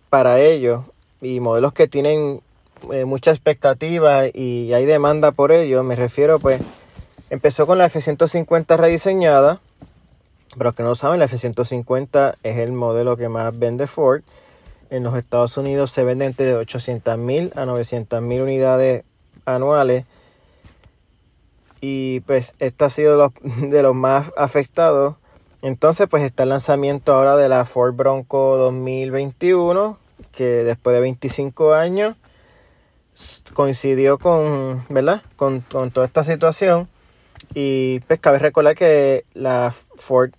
para 0.10 0.42
ellos 0.42 0.86
y 1.22 1.40
modelos 1.40 1.74
que 1.74 1.88
tienen 1.88 2.42
eh, 2.92 3.06
mucha 3.06 3.32
expectativa 3.32 4.28
y 4.28 4.74
hay 4.74 4.86
demanda 4.86 5.32
por 5.32 5.52
ellos. 5.52 5.84
Me 5.84 5.96
refiero 5.96 6.40
pues, 6.40 6.62
empezó 7.30 7.66
con 7.68 7.78
la 7.78 7.86
F-150 7.86 8.78
rediseñada. 8.78 9.60
Para 10.52 10.66
los 10.66 10.74
que 10.76 10.84
no 10.84 10.96
saben, 10.96 11.20
la 11.20 11.26
F-150 11.26 12.36
es 12.44 12.58
el 12.58 12.72
modelo 12.72 13.18
que 13.18 13.30
más 13.30 13.58
vende 13.58 13.88
Ford 13.88 14.24
en 14.90 15.04
los 15.04 15.16
Estados 15.18 15.58
Unidos 15.58 15.92
se 15.92 16.04
venden 16.04 16.30
entre 16.30 16.56
800.000 16.56 17.58
a 17.58 17.66
900.000 17.66 18.42
unidades 18.42 19.04
anuales. 19.46 20.06
Y 21.82 22.22
pues 22.22 22.54
este 22.60 22.86
ha 22.86 22.90
sido 22.90 23.34
de 23.44 23.84
los 23.84 23.96
más 23.96 24.32
afectados. 24.38 25.16
Entonces 25.62 26.08
pues 26.10 26.24
está 26.24 26.44
el 26.44 26.50
lanzamiento 26.50 27.14
ahora 27.14 27.36
de 27.36 27.50
la 27.50 27.66
Ford 27.66 27.96
Bronco 27.96 28.58
2021, 28.58 29.98
que 30.32 30.46
después 30.64 30.94
de 30.94 31.02
25 31.02 31.74
años 31.74 32.16
coincidió 33.54 34.20
con, 34.20 34.86
¿verdad? 34.90 35.24
Con, 35.36 35.62
con 35.62 35.92
toda 35.92 36.06
esta 36.06 36.24
situación. 36.24 36.88
Y 37.54 38.00
pues 38.02 38.20
cabe 38.20 38.40
recordar 38.40 38.76
que 38.76 39.26
la 39.34 39.74
Ford 39.96 40.32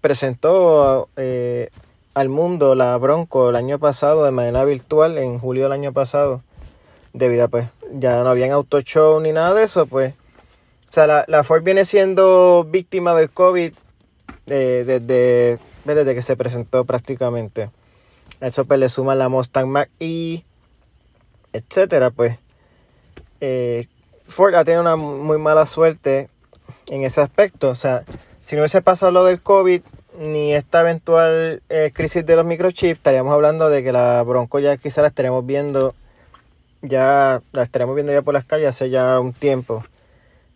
presentó 0.00 1.08
eh, 1.16 1.70
al 2.14 2.28
mundo 2.28 2.74
la 2.74 2.96
Bronco 2.96 3.50
el 3.50 3.56
año 3.56 3.78
pasado 3.78 4.24
de 4.24 4.30
manera 4.30 4.64
virtual, 4.64 5.18
en 5.18 5.38
julio 5.38 5.64
del 5.64 5.72
año 5.72 5.92
pasado, 5.92 6.42
debido 7.12 7.44
a 7.44 7.48
pues 7.48 7.68
ya 7.92 8.22
no 8.22 8.30
habían 8.30 8.50
auto 8.50 8.80
show 8.80 9.20
ni 9.20 9.32
nada 9.32 9.54
de 9.54 9.64
eso, 9.64 9.86
pues. 9.86 10.14
O 10.88 10.92
sea, 10.92 11.06
la, 11.06 11.24
la 11.28 11.44
Ford 11.44 11.62
viene 11.62 11.84
siendo 11.84 12.66
víctima 12.68 13.14
del 13.14 13.30
COVID 13.30 13.72
eh, 14.46 14.84
desde, 14.86 15.58
desde 15.84 16.14
que 16.14 16.22
se 16.22 16.36
presentó 16.36 16.84
prácticamente. 16.84 17.70
A 18.40 18.46
eso 18.46 18.64
pues 18.64 18.80
le 18.80 18.88
suman 18.88 19.18
la 19.18 19.28
Mustang 19.28 19.68
Mach 19.68 19.88
E, 20.00 20.42
etcétera, 21.52 22.10
pues. 22.10 22.38
Eh, 23.40 23.88
Ford 24.28 24.54
ha 24.54 24.64
tenido 24.64 24.82
una 24.82 24.96
muy 24.96 25.38
mala 25.38 25.66
suerte 25.66 26.28
en 26.88 27.04
ese 27.04 27.20
aspecto. 27.20 27.70
O 27.70 27.74
sea, 27.74 28.04
si 28.40 28.56
no 28.56 28.62
hubiese 28.62 28.82
pasado 28.82 29.12
lo 29.12 29.24
del 29.24 29.40
COVID, 29.40 29.82
ni 30.18 30.54
esta 30.54 30.80
eventual 30.82 31.62
eh, 31.68 31.90
crisis 31.94 32.24
de 32.26 32.36
los 32.36 32.44
microchips, 32.44 32.98
estaríamos 32.98 33.32
hablando 33.32 33.70
de 33.70 33.82
que 33.82 33.92
la 33.92 34.22
Bronco 34.22 34.58
ya 34.58 34.76
quizá 34.76 35.02
la 35.02 35.08
estaremos 35.08 35.44
viendo 35.46 35.94
ya 36.82 37.40
la 37.52 37.62
estaremos 37.62 37.94
viendo 37.94 38.12
ya 38.12 38.22
por 38.22 38.34
las 38.34 38.44
calles 38.44 38.68
hace 38.68 38.90
ya 38.90 39.18
un 39.20 39.32
tiempo. 39.32 39.84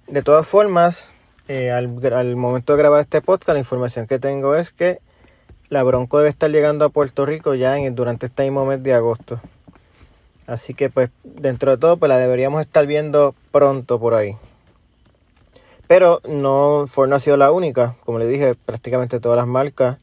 De 0.08 0.22
todas 0.22 0.46
formas, 0.46 1.14
eh, 1.48 1.70
al, 1.70 1.88
momento 2.36 2.72
de 2.72 2.78
grabar 2.78 3.00
este 3.00 3.22
podcast, 3.22 3.54
la 3.54 3.60
información 3.60 4.06
que 4.06 4.18
tengo 4.18 4.56
es 4.56 4.70
que 4.72 5.00
la 5.68 5.82
Bronco 5.82 6.18
debe 6.18 6.30
estar 6.30 6.50
llegando 6.50 6.84
a 6.84 6.88
Puerto 6.90 7.26
Rico 7.26 7.54
ya 7.54 7.78
en, 7.78 7.94
durante 7.94 8.26
este 8.26 8.42
mismo 8.42 8.66
mes 8.66 8.82
de 8.82 8.92
agosto. 8.92 9.40
Así 10.46 10.74
que 10.74 10.90
pues 10.90 11.10
dentro 11.24 11.72
de 11.72 11.78
todo 11.78 11.96
pues 11.96 12.08
la 12.08 12.18
deberíamos 12.18 12.60
estar 12.60 12.86
viendo 12.86 13.34
pronto 13.50 13.98
por 13.98 14.14
ahí. 14.14 14.36
Pero 15.88 16.20
no, 16.28 16.86
Ford 16.88 17.08
no 17.08 17.16
ha 17.16 17.20
sido 17.20 17.36
la 17.36 17.52
única. 17.52 17.96
Como 18.04 18.18
le 18.18 18.26
dije, 18.26 18.54
prácticamente 18.54 19.20
todas 19.20 19.36
las 19.36 19.46
marcas 19.46 19.98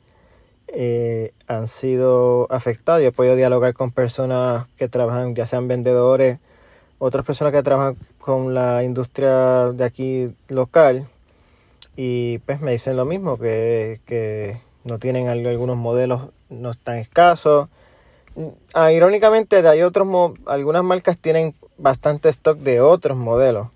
eh, 0.67 1.33
han 1.47 1.67
sido 1.67 2.47
afectadas. 2.51 3.01
Yo 3.01 3.09
he 3.09 3.11
podido 3.11 3.35
dialogar 3.35 3.73
con 3.73 3.91
personas 3.91 4.67
que 4.77 4.87
trabajan, 4.87 5.35
ya 5.35 5.45
sean 5.45 5.67
vendedores, 5.67 6.39
otras 6.99 7.25
personas 7.25 7.51
que 7.53 7.63
trabajan 7.63 7.97
con 8.19 8.53
la 8.53 8.83
industria 8.83 9.71
de 9.73 9.83
aquí 9.83 10.33
local. 10.47 11.07
Y 11.97 12.37
pues 12.39 12.61
me 12.61 12.71
dicen 12.71 12.95
lo 12.95 13.05
mismo, 13.05 13.37
que, 13.37 13.99
que 14.05 14.61
no 14.85 14.99
tienen 14.99 15.27
algunos 15.27 15.77
modelos, 15.77 16.29
no 16.49 16.71
están 16.71 16.97
escasos. 16.97 17.67
Ah, 18.73 18.91
irónicamente, 18.91 19.67
hay 19.67 19.81
otros, 19.83 20.07
algunas 20.45 20.83
marcas 20.83 21.17
tienen 21.17 21.53
bastante 21.77 22.29
stock 22.29 22.57
de 22.57 22.79
otros 22.79 23.17
modelos 23.17 23.67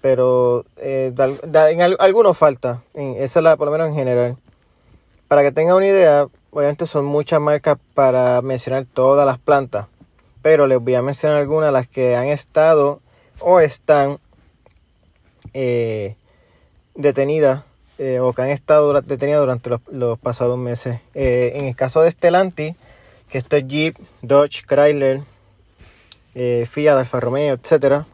pero 0.00 0.64
eh, 0.76 1.12
en 1.16 1.80
algunos 1.98 2.36
falta, 2.36 2.82
esa 2.94 3.40
es 3.40 3.42
la, 3.42 3.56
por 3.56 3.66
lo 3.66 3.72
menos 3.72 3.88
en 3.88 3.94
general. 3.94 4.36
Para 5.28 5.42
que 5.42 5.52
tengan 5.52 5.76
una 5.76 5.86
idea, 5.86 6.28
obviamente 6.50 6.86
son 6.86 7.04
muchas 7.04 7.40
marcas 7.40 7.78
para 7.94 8.40
mencionar 8.42 8.86
todas 8.92 9.26
las 9.26 9.38
plantas, 9.38 9.86
pero 10.42 10.66
les 10.66 10.78
voy 10.78 10.94
a 10.94 11.02
mencionar 11.02 11.38
algunas, 11.38 11.72
las 11.72 11.88
que 11.88 12.14
han 12.14 12.28
estado 12.28 13.00
o 13.40 13.60
están 13.60 14.18
eh, 15.54 16.14
detenidas 16.94 17.64
eh, 17.98 18.20
o 18.20 18.32
que 18.32 18.42
han 18.42 18.50
estado 18.50 19.00
detenidas 19.00 19.40
durante 19.40 19.70
los, 19.90 20.18
pasados 20.18 20.58
meses. 20.58 21.00
en 21.14 21.66
el 21.66 21.74
caso 21.74 22.02
de 22.02 22.10
Stellantis, 22.10 22.76
que 23.28 23.38
esto 23.38 23.56
es 23.56 23.66
Jeep, 23.66 23.96
Dodge, 24.22 24.64
Chrysler, 24.66 25.22
Fiat, 26.66 26.98
Alfa 26.98 27.18
Romeo, 27.18 27.54
etcétera 27.54 28.06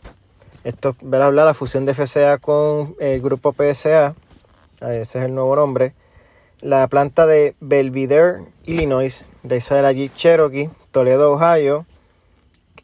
esto, 0.64 0.96
ver 1.00 1.22
hablar 1.22 1.46
la 1.46 1.54
fusión 1.54 1.86
de 1.86 1.94
FCA 1.94 2.38
con 2.38 2.94
el 3.00 3.20
grupo 3.20 3.52
PSA, 3.52 4.14
ese 4.80 5.00
es 5.00 5.14
el 5.16 5.34
nuevo 5.34 5.56
nombre. 5.56 5.94
La 6.60 6.86
planta 6.86 7.26
de 7.26 7.56
Belvidere, 7.60 8.44
Illinois, 8.64 9.24
de 9.42 9.56
esa 9.56 9.78
era 9.78 9.92
Jeep 9.92 10.14
Cherokee, 10.14 10.70
Toledo, 10.92 11.32
Ohio. 11.32 11.86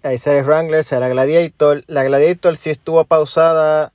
Ahí 0.02 0.18
será 0.18 0.42
Wrangler, 0.42 0.82
será 0.82 1.08
Gladiator. 1.08 1.85
La 1.87 2.02
Gladiator 2.02 2.56
sí 2.56 2.70
estuvo 2.70 3.04
pausada 3.04 3.92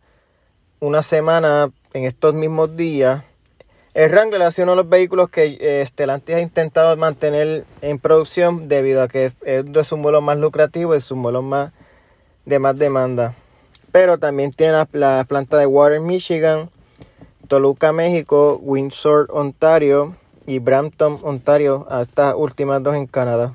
una 0.79 1.03
semana 1.03 1.71
en 1.93 2.05
estos 2.05 2.33
mismos 2.33 2.77
días. 2.77 3.23
El 3.93 4.09
Wrangler 4.09 4.41
ha 4.43 4.51
sido 4.51 4.63
uno 4.65 4.71
de 4.73 4.77
los 4.77 4.89
vehículos 4.89 5.29
que 5.29 5.57
eh, 5.59 5.85
Stellantis 5.85 6.35
ha 6.35 6.39
intentado 6.39 6.95
mantener 6.95 7.65
en 7.81 7.99
producción 7.99 8.67
debido 8.67 9.03
a 9.03 9.07
que 9.07 9.33
es 9.43 9.65
de 9.71 9.83
su 9.83 9.97
vuelo 9.97 10.21
más 10.21 10.37
lucrativo, 10.37 10.95
es 10.95 11.03
su 11.03 11.15
vuelo 11.15 11.41
más 11.41 11.71
de 12.45 12.59
más 12.59 12.77
demanda 12.77 13.35
pero 13.93 14.17
también 14.17 14.51
tiene 14.51 14.73
la, 14.93 15.23
planta 15.23 15.55
de 15.55 15.67
Water, 15.67 15.99
Michigan, 15.99 16.71
Toluca, 17.47 17.93
México, 17.93 18.59
Windsor, 18.59 19.27
Ontario 19.31 20.15
y 20.47 20.57
Brampton, 20.57 21.19
Ontario, 21.21 21.85
estas 22.01 22.33
últimas 22.35 22.81
dos 22.81 22.95
en 22.95 23.05
Canadá. 23.05 23.53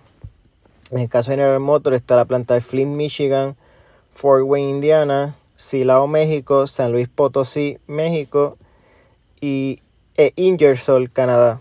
En 0.92 1.00
el 1.00 1.08
caso 1.08 1.32
de 1.32 1.38
General 1.38 1.58
Motors 1.58 1.96
está 1.96 2.14
la 2.14 2.24
planta 2.24 2.54
de 2.54 2.60
Flint, 2.60 2.94
Michigan, 2.94 3.56
Fort 4.12 4.44
Wayne, 4.46 4.70
Indiana, 4.70 5.34
Silao, 5.56 6.06
México, 6.06 6.68
San 6.68 6.92
Luis 6.92 7.08
Potosí, 7.08 7.78
México 7.88 8.58
y 9.40 9.82
e 10.16 10.32
Ingersoll, 10.36 11.10
Canadá. 11.10 11.60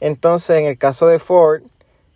Entonces, 0.00 0.58
en 0.58 0.66
el 0.66 0.76
caso 0.76 1.06
de 1.06 1.20
Ford, 1.20 1.62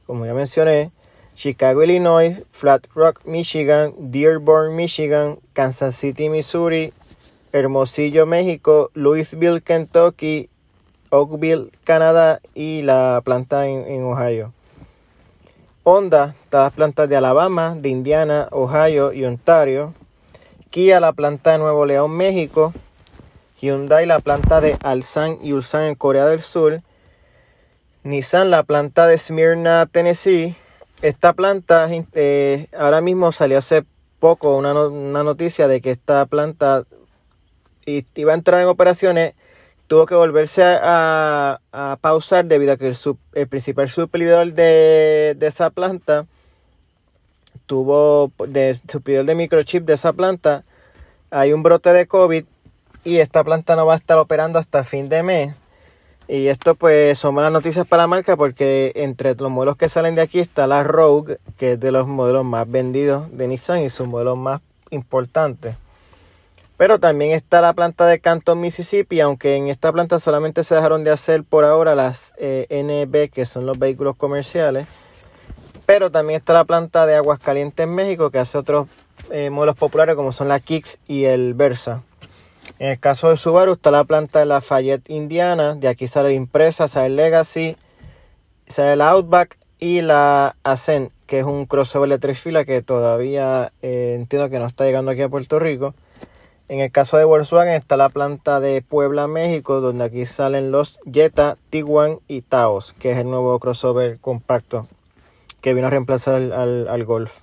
como 0.05 0.26
ya 0.26 0.35
mencioné, 0.35 0.90
Chicago, 1.37 1.83
Illinois, 1.83 2.43
Flat 2.50 2.87
Rock, 2.95 3.26
Michigan, 3.26 3.93
Dearborn, 4.11 4.75
Michigan, 4.75 5.38
Kansas 5.52 5.95
City, 5.95 6.31
Missouri, 6.31 6.95
Hermosillo, 7.52 8.25
México, 8.25 8.90
Louisville, 8.95 9.61
Kentucky, 9.61 10.49
Oakville, 11.11 11.71
Canadá 11.85 12.40
y 12.55 12.83
la 12.83 13.21
planta 13.23 13.66
en, 13.66 14.02
Ohio. 14.05 14.55
Honda, 15.85 16.35
todas 16.49 16.66
las 16.66 16.73
plantas 16.73 17.09
de 17.09 17.16
Alabama, 17.16 17.76
de 17.76 17.90
Indiana, 17.90 18.49
Ohio 18.50 19.12
y 19.12 19.25
Ontario. 19.26 19.93
Kia, 20.71 21.00
la 21.00 21.12
planta 21.12 21.52
de 21.52 21.59
Nuevo 21.59 21.85
León, 21.85 22.12
México. 22.12 22.73
Hyundai, 23.61 24.07
la 24.07 24.21
planta 24.21 24.61
de 24.61 24.76
Alsan 24.83 25.38
y 25.43 25.52
Ulsan 25.52 25.83
en 25.83 25.95
Corea 25.97 26.26
del 26.26 26.40
Sur. 26.40 26.81
Nissan, 28.05 28.50
la 28.50 28.62
planta 28.62 29.07
de 29.07 29.19
Smyrna, 29.19 29.87
Tennessee. 29.87 30.57
Esta 31.03 31.33
planta, 31.35 31.88
eh, 32.12 32.69
ahora 32.76 33.00
mismo 33.00 33.31
salió 33.33 33.59
hace 33.59 33.85
poco 34.19 34.57
una, 34.57 34.73
noticia 35.23 35.69
de 35.69 35.81
que 35.81 35.91
esta 35.91 36.25
planta 36.26 36.85
iba 37.85 38.33
a 38.33 38.35
entrar 38.35 38.61
en 38.62 38.69
operaciones 38.69 39.35
tuvo 39.87 40.07
que 40.07 40.15
volverse 40.15 40.62
a, 40.65 41.61
pausar 42.00 42.47
debido 42.47 42.73
a 42.73 42.76
que 42.76 42.93
el, 43.35 43.49
principal 43.49 43.88
suplidor 43.88 44.53
de, 44.53 45.37
esa 45.41 45.71
planta 45.71 46.26
tuvo, 47.67 48.33
de 48.49 48.75
suplidor 48.88 49.25
de 49.26 49.35
microchip 49.35 49.85
de 49.85 49.95
esa 49.95 50.12
planta, 50.12 50.65
hay 51.31 51.53
un 51.53 51.62
brote 51.62 51.93
de 51.93 52.07
COVID 52.07 52.45
y 53.05 53.19
esta 53.19 53.45
planta 53.45 53.76
no 53.76 53.87
va 53.87 53.95
a 53.95 53.97
estar 53.97 54.19
operando 54.19 54.59
hasta 54.59 54.83
fin 54.83 55.09
de 55.09 55.23
mes. 55.23 55.57
Y 56.28 56.49
esto 56.49 56.75
pues 56.75 57.18
son 57.18 57.35
malas 57.35 57.52
noticias 57.52 57.87
para 57.87 58.02
la 58.02 58.06
marca 58.09 58.37
porque 58.37 58.92
entre 58.97 59.35
los 59.37 59.50
modelos 59.50 59.76
que 59.76 59.88
salen 59.88 60.16
de 60.16 60.23
aquí 60.23 60.40
está 60.40 60.66
la 60.66 60.83
Rogue, 60.83 61.38
que 61.56 61.73
es 61.73 61.80
de 61.80 61.92
los 61.92 62.09
modelos 62.09 62.45
más 62.45 62.68
vendidos 62.68 63.26
de 63.30 63.47
Nissan 63.47 63.83
y 63.83 63.90
sus 63.90 64.09
modelos 64.09 64.37
más 64.37 64.61
importantes. 64.90 65.76
Pero 66.76 66.99
también 66.99 67.33
está 67.33 67.61
la 67.61 67.73
planta 67.73 68.06
de 68.06 68.18
Canton, 68.18 68.61
Mississippi, 68.61 69.21
aunque 69.21 69.56
en 69.56 69.68
esta 69.68 69.92
planta 69.92 70.18
solamente 70.18 70.62
se 70.62 70.75
dejaron 70.75 71.04
de 71.04 71.11
hacer 71.11 71.42
por 71.45 71.64
ahora 71.64 71.95
las 71.95 72.35
eh, 72.38 72.66
NB, 72.71 73.33
que 73.33 73.47
son 73.47 73.64
los 73.64 73.78
vehículos 73.78 74.16
comerciales. 74.16 74.87
Pero 75.87 76.11
también 76.11 76.38
está 76.38 76.52
la 76.52 76.64
planta 76.64 77.06
de 77.06 77.14
Aguascalientes, 77.14 77.87
México, 77.87 78.30
que 78.30 78.40
hace 78.40 78.59
otros 78.59 78.88
eh, 79.30 79.49
modelos 79.49 79.76
populares 79.76 80.16
como 80.16 80.33
son 80.33 80.49
la 80.49 80.61
Kicks 80.61 80.99
y 81.06 81.25
el 81.25 81.54
Versa. 81.54 82.02
En 82.78 82.88
el 82.88 83.00
caso 83.00 83.30
de 83.30 83.37
Subaru 83.37 83.73
está 83.73 83.90
la 83.90 84.04
planta 84.04 84.38
de 84.38 84.47
la 84.47 84.61
Fayette, 84.61 85.09
Indiana. 85.11 85.75
De 85.75 85.88
aquí 85.88 86.09
sale 86.09 86.28
la 86.28 86.35
Impresa, 86.35 86.88
sale 86.88 87.06
el 87.06 87.16
Legacy, 87.16 87.76
sale 88.66 88.92
el 88.92 89.00
Outback 89.00 89.56
y 89.78 90.02
la 90.02 90.56
Ascent, 90.62 91.11
que 91.26 91.40
es 91.40 91.45
un 91.45 91.66
crossover 91.66 92.09
de 92.09 92.18
tres 92.18 92.38
filas 92.38 92.66
que 92.66 92.83
todavía 92.83 93.73
eh, 93.83 94.14
entiendo 94.18 94.50
que 94.50 94.59
no 94.59 94.66
está 94.66 94.85
llegando 94.85 95.11
aquí 95.11 95.23
a 95.23 95.28
Puerto 95.28 95.59
Rico. 95.59 95.95
En 96.68 96.80
el 96.80 96.90
caso 96.90 97.16
de 97.16 97.25
Volkswagen 97.25 97.75
está 97.75 97.97
la 97.97 98.09
planta 98.09 98.59
de 98.59 98.83
Puebla, 98.83 99.28
México, 99.28 99.80
donde 99.80 100.04
aquí 100.04 100.26
salen 100.26 100.73
los 100.73 100.99
Jetta, 101.11 101.56
Tiguan 101.71 102.18
y 102.26 102.42
Taos, 102.42 102.92
que 102.99 103.12
es 103.12 103.18
el 103.18 103.30
nuevo 103.30 103.59
crossover 103.61 104.18
compacto 104.18 104.88
que 105.61 105.75
vino 105.75 105.87
a 105.87 105.90
reemplazar 105.90 106.52
al, 106.52 107.04
Golf. 107.04 107.40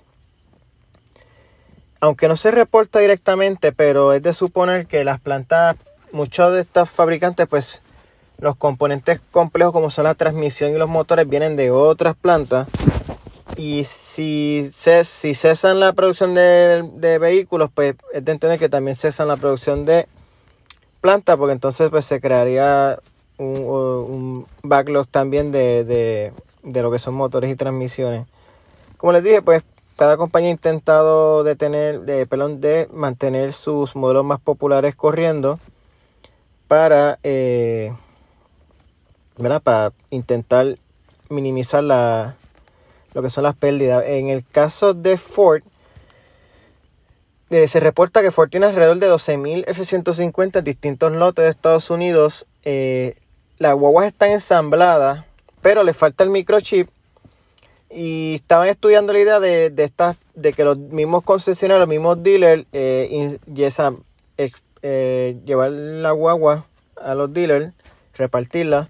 Aunque 2.04 2.28
no 2.28 2.36
se 2.36 2.50
reporta 2.50 2.98
directamente, 2.98 3.72
pero 3.72 4.12
es 4.12 4.22
de 4.22 4.34
suponer 4.34 4.86
que 4.86 5.04
las 5.04 5.20
plantas, 5.20 5.76
muchos 6.12 6.52
de 6.52 6.60
estos 6.60 6.90
fabricantes, 6.90 7.48
pues 7.48 7.82
los 8.36 8.56
componentes 8.56 9.22
complejos 9.30 9.72
como 9.72 9.88
son 9.88 10.04
la 10.04 10.12
transmisión 10.12 10.72
y 10.72 10.76
los 10.76 10.90
motores 10.90 11.26
vienen 11.26 11.56
de 11.56 11.70
otras 11.70 12.14
plantas 12.14 12.68
y 13.56 13.84
si, 13.84 14.70
si 14.70 15.34
cesan 15.34 15.80
la 15.80 15.94
producción 15.94 16.34
de, 16.34 17.18
vehículos, 17.18 17.70
pues 17.74 17.94
es 18.12 18.22
de 18.22 18.32
entender 18.32 18.58
que 18.58 18.68
también 18.68 18.96
cesan 18.96 19.28
la 19.28 19.38
producción 19.38 19.86
de 19.86 20.06
plantas, 21.00 21.38
porque 21.38 21.54
entonces 21.54 21.88
pues 21.88 22.04
se 22.04 22.20
crearía 22.20 22.98
un, 23.38 24.46
backlog 24.62 25.08
también 25.08 25.52
de, 25.52 26.34
lo 26.64 26.90
que 26.90 26.98
son 26.98 27.14
motores 27.14 27.50
y 27.50 27.56
transmisiones. 27.56 28.26
Como 28.98 29.12
les 29.12 29.24
dije, 29.24 29.40
pues 29.40 29.64
cada 29.96 30.16
compañía 30.16 30.48
ha 30.48 30.52
intentado 30.52 31.44
de, 31.44 32.26
pelón 32.28 32.60
de 32.60 32.88
mantener 32.92 33.52
sus 33.52 33.94
modelos 33.94 34.24
más 34.24 34.40
populares 34.40 34.96
corriendo 34.96 35.60
para, 36.68 37.18
eh, 37.22 37.92
para 39.62 39.92
intentar 40.10 40.78
minimizar 41.28 41.84
la, 41.84 42.36
lo 43.12 43.22
que 43.22 43.30
son 43.30 43.44
las 43.44 43.54
pérdidas. 43.54 44.04
En 44.06 44.28
el 44.28 44.44
caso 44.44 44.94
de 44.94 45.16
Ford, 45.16 45.62
eh, 47.50 47.68
se 47.68 47.78
reporta 47.78 48.20
que 48.20 48.32
Ford 48.32 48.50
tiene 48.50 48.66
alrededor 48.66 48.98
de 48.98 49.08
12.000 49.08 49.64
F-150 49.68 50.58
en 50.58 50.64
distintos 50.64 51.12
lotes 51.12 51.44
de 51.44 51.50
Estados 51.50 51.88
Unidos. 51.90 52.46
Eh, 52.64 53.14
las 53.58 53.74
guaguas 53.74 54.06
están 54.08 54.32
ensambladas, 54.32 55.24
pero 55.62 55.84
le 55.84 55.92
falta 55.92 56.24
el 56.24 56.30
microchip. 56.30 56.88
Y 57.94 58.34
estaban 58.34 58.68
estudiando 58.68 59.12
la 59.12 59.20
idea 59.20 59.40
de, 59.40 59.70
de, 59.70 59.84
estas, 59.84 60.16
de 60.34 60.52
que 60.52 60.64
los 60.64 60.76
mismos 60.76 61.22
concesionarios, 61.22 61.86
los 61.86 61.88
mismos 61.88 62.22
dealers, 62.22 62.66
eh, 62.72 63.38
llevar 65.46 65.70
la 65.70 66.10
guagua 66.10 66.66
a 67.00 67.14
los 67.14 67.32
dealers, 67.32 67.72
repartirla. 68.14 68.88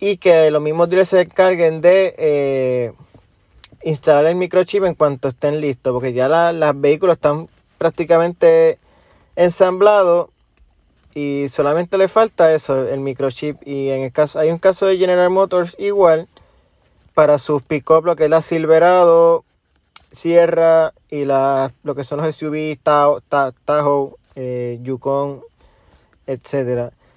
Y 0.00 0.16
que 0.16 0.50
los 0.50 0.62
mismos 0.62 0.88
dealers 0.88 1.10
se 1.10 1.20
encarguen 1.20 1.80
de 1.80 2.94
instalar 3.82 4.26
el 4.26 4.36
microchip 4.36 4.84
en 4.84 4.94
cuanto 4.94 5.28
estén 5.28 5.60
listos, 5.60 5.92
porque 5.92 6.12
ya 6.12 6.52
los 6.52 6.80
vehículos 6.80 7.16
están 7.16 7.48
prácticamente 7.78 8.78
ensamblados 9.36 10.30
y 11.14 11.46
solamente 11.48 11.96
le 11.96 12.08
falta 12.08 12.52
eso, 12.52 12.88
el 12.88 13.00
microchip. 13.00 13.56
Y 13.66 13.90
en 13.90 14.02
el 14.02 14.12
caso, 14.12 14.38
hay 14.38 14.50
un 14.50 14.58
caso 14.58 14.86
de 14.86 14.98
General 14.98 15.30
Motors 15.30 15.76
igual 15.78 16.28
para 17.18 17.38
sus 17.38 17.64
pick-up, 17.64 18.04
lo 18.04 18.14
que 18.14 18.26
es 18.26 18.30
la 18.30 18.40
Silverado, 18.40 19.44
Sierra 20.12 20.94
y 21.10 21.24
la, 21.24 21.72
lo 21.82 21.96
que 21.96 22.04
son 22.04 22.20
los 22.20 22.32
SUV, 22.32 22.78
Tahoe, 22.80 24.14
eh, 24.36 24.78
Yukon. 24.82 25.40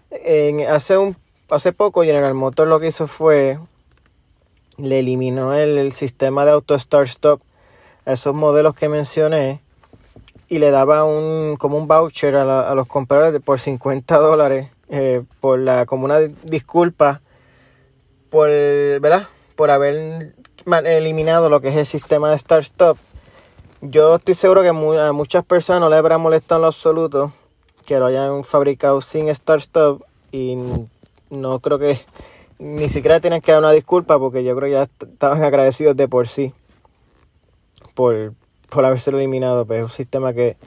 En, 0.10 0.68
hace 0.68 0.98
un 0.98 1.16
hace 1.52 1.72
poco 1.72 2.02
General 2.02 2.34
Motors 2.34 2.68
lo 2.68 2.80
que 2.80 2.88
hizo 2.88 3.06
fue 3.06 3.60
le 4.78 5.00
eliminó 5.02 5.54
el, 5.54 5.92
sistema 5.92 6.46
de 6.46 6.52
auto 6.54 6.80
start 6.80 7.08
stop 7.08 7.42
a 8.08 8.14
esos 8.14 8.34
modelos 8.34 8.74
que 8.74 8.90
mencioné 8.90 9.62
y 10.48 10.58
le 10.58 10.72
daba 10.72 11.04
un 11.04 11.58
como 11.58 11.78
un 11.78 11.88
voucher 11.88 12.38
a, 12.38 12.74
los 12.74 12.88
compradores 12.88 13.40
por 13.40 13.60
50 13.60 14.18
dólares 14.18 14.72
eh, 14.90 15.22
por 15.40 15.60
la 15.60 15.86
como 15.86 16.06
una 16.06 16.18
disculpa 16.22 17.22
por 18.32 18.50
verdad 18.50 19.28
por 19.62 19.70
haber 19.70 20.34
eliminado 20.86 21.48
lo 21.48 21.62
que 21.62 21.68
es 21.68 21.76
el 21.76 21.86
sistema 21.86 22.32
de 22.32 22.38
start 22.40 22.64
stop 22.64 22.98
yo 23.82 24.16
estoy 24.16 24.34
seguro 24.34 24.64
que 24.64 24.70
a 24.70 25.12
muchas 25.14 25.46
personas 25.46 25.82
no 25.82 25.88
le 25.88 25.98
habrá 25.98 26.18
molestado 26.18 26.58
en 26.58 26.62
lo 26.64 26.68
absoluto 26.70 27.32
que 27.86 28.00
lo 28.00 28.08
hayan 28.08 28.44
fabricado 28.44 29.02
sin 29.02 29.30
start 29.30 29.62
stop 29.62 30.02
y 30.32 30.58
no 31.30 31.60
creo 31.60 31.78
que 31.78 32.00
ni 32.58 32.90
siquiera 32.90 33.20
tienen 33.20 33.40
que 33.42 33.52
dar 33.52 33.60
una 33.62 33.72
disculpa 33.72 34.18
porque 34.18 34.44
yo 34.44 34.56
creo 34.56 34.68
que 34.68 34.74
ya 34.74 35.08
estaban 35.12 35.44
agradecidos 35.44 35.96
de 35.96 36.08
por 36.08 36.28
sí 36.28 36.54
por, 37.94 38.34
por 38.68 38.84
haberse 38.84 39.12
eliminado. 39.12 39.66
Pero 39.66 39.86
es 39.86 39.92
un 39.92 39.96
sistema 39.96 40.34
que 40.34 40.58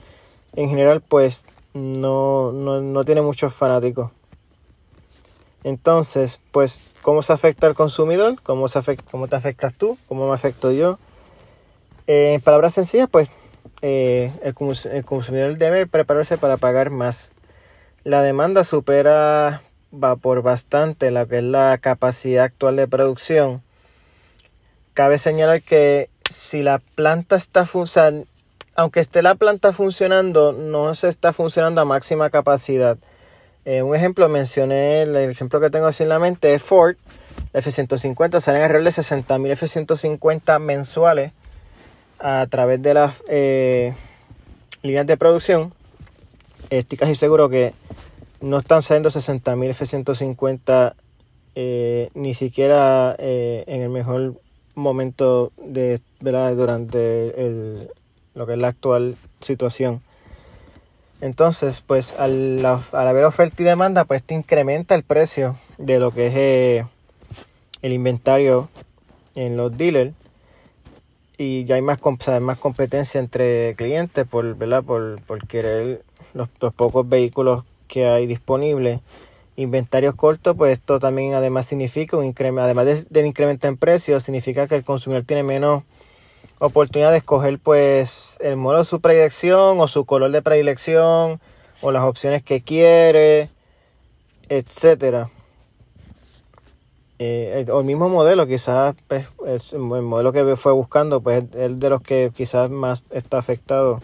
en 0.55 0.69
general 0.69 1.01
pues 1.01 1.45
no, 1.73 2.53
no, 2.53 3.03
tiene 3.03 3.21
muchos 3.21 3.53
fanáticos. 3.53 4.11
Entonces, 5.65 6.39
pues, 6.51 6.79
¿cómo 7.01 7.23
se 7.23 7.33
afecta 7.33 7.65
al 7.65 7.73
consumidor? 7.73 8.39
¿Cómo, 8.43 8.67
se 8.67 8.77
afecta, 8.77 9.03
cómo 9.09 9.27
te 9.27 9.35
afectas 9.35 9.73
tú? 9.73 9.97
¿Cómo 10.07 10.27
me 10.27 10.35
afecto 10.35 10.71
yo? 10.71 10.99
Eh, 12.05 12.33
en 12.35 12.41
palabras 12.41 12.75
sencillas, 12.75 13.09
pues, 13.09 13.31
eh, 13.81 14.31
el, 14.43 14.53
consumidor 15.05 15.57
debe 15.57 15.87
prepararse 15.87 16.37
para 16.37 16.57
pagar 16.57 16.91
más. 16.91 17.31
La 18.03 18.21
demanda 18.21 18.63
supera 18.63 19.63
por 20.21 20.43
bastante 20.43 21.09
lo 21.09 21.27
que 21.27 21.39
es 21.39 21.43
la 21.43 21.79
capacidad 21.79 22.43
actual 22.43 22.75
de 22.75 22.87
producción. 22.87 23.63
Cabe 24.93 25.17
señalar 25.17 25.63
que 25.63 26.11
si 26.29 26.61
la 26.61 26.77
planta 26.93 27.37
está 27.37 27.65
funcionando, 27.65 28.27
aunque 28.75 28.99
esté 28.99 29.23
la 29.23 29.33
planta 29.33 29.73
funcionando, 29.73 30.51
no 30.51 30.93
se 30.93 31.07
está 31.07 31.33
funcionando 31.33 31.81
a 31.81 31.85
máxima 31.85 32.29
capacidad. 32.29 32.99
Eh, 33.65 33.81
un 33.81 33.95
ejemplo, 33.95 34.29
mencioné 34.29 35.01
el 35.01 35.15
ejemplo 35.15 35.59
que 35.59 35.71
tengo 35.71 35.87
así 35.87 36.03
en 36.03 36.09
la 36.09 36.19
mente 36.19 36.53
es 36.53 36.61
Ford. 36.61 36.97
F-150 37.51 38.39
salen 38.39 38.61
alrededor 38.61 38.83
de 38.83 38.91
60.000 38.91 39.51
F-150 39.51 40.59
mensuales 40.59 41.33
a 42.19 42.45
través 42.47 42.81
de 42.83 42.93
las 42.93 43.23
eh, 43.27 43.95
líneas 44.83 45.07
de 45.07 45.17
producción. 45.17 45.73
Estoy 46.69 46.97
casi 46.97 47.15
seguro 47.15 47.49
que 47.49 47.73
no 48.39 48.59
están 48.59 48.83
saliendo 48.83 49.09
60.000 49.09 49.69
F-150 49.69 50.93
eh, 51.55 52.09
ni 52.13 52.35
siquiera 52.35 53.15
en 53.17 53.81
el 53.81 53.89
mejor 53.89 54.35
momento 54.75 55.53
de 55.57 56.01
durante 56.19 57.89
lo 58.35 58.45
que 58.45 58.53
es 58.53 58.59
la 58.59 58.67
actual 58.67 59.15
situación. 59.39 60.01
Entonces, 61.21 61.81
pues 61.85 62.13
al, 62.13 62.65
haber 62.91 63.23
oferta 63.23 63.61
y 63.61 63.65
demanda, 63.65 64.05
pues 64.05 64.23
te 64.23 64.35
incrementa 64.35 64.95
el 64.95 65.03
precio 65.03 65.57
de 65.77 65.99
lo 65.99 66.11
que 66.11 66.27
es 66.27 66.33
eh, 66.35 66.85
el 67.81 67.93
inventario 67.93 68.69
en 69.33 69.57
los 69.57 69.77
dealers 69.77 70.13
y 71.37 71.65
ya 71.65 71.75
hay 71.75 71.81
más, 71.81 71.99
más 72.41 72.57
competencia 72.59 73.19
entre 73.19 73.75
clientes 73.75 74.25
por, 74.27 74.55
¿verdad? 74.55 74.83
por, 74.83 75.21
por 75.23 75.47
querer 75.47 76.03
los 76.33 76.49
pocos 76.73 77.07
vehículos 77.07 77.63
que 77.87 78.07
hay 78.07 78.27
disponible 78.27 79.01
Inventarios 79.57 80.15
cortos, 80.15 80.53
pues 80.57 80.77
esto 80.77 80.99
también 80.99 81.33
además 81.33 81.65
significa 81.65 82.17
un 82.17 82.25
incremento, 82.25 82.63
además 82.63 83.09
del 83.09 83.25
incremento 83.25 83.69
en 83.69 83.77
precios, 83.77 84.23
significa 84.23 84.67
que 84.67 84.75
el 84.75 84.83
consumidor 84.83 85.23
tiene 85.23 85.43
menos 85.43 85.83
oportunidad 86.59 87.11
de 87.11 87.17
escoger 87.17 87.59
pues 87.59 88.37
el 88.41 88.55
modelo 88.55 88.79
de 88.79 88.85
su 88.85 89.01
predilección 89.01 89.79
o 89.79 89.87
su 89.87 90.05
color 90.05 90.31
de 90.31 90.41
predilección 90.41 91.39
o 91.81 91.91
las 91.91 92.03
opciones 92.03 92.43
que 92.43 92.61
quiere. 92.61 93.49
etcétera. 94.49 95.29
Eh, 97.17 97.65
o 97.71 97.79
el 97.79 97.85
mismo 97.85 98.09
modelo, 98.09 98.45
quizás 98.45 98.95
pues, 99.07 99.27
es 99.47 99.73
el 99.73 99.79
modelo 99.79 100.33
que 100.33 100.55
fue 100.57 100.73
buscando, 100.73 101.21
pues 101.21 101.45
el 101.53 101.79
de 101.79 101.89
los 101.89 102.01
que 102.01 102.31
quizás 102.35 102.69
más 102.69 103.05
está 103.09 103.37
afectado 103.37 104.01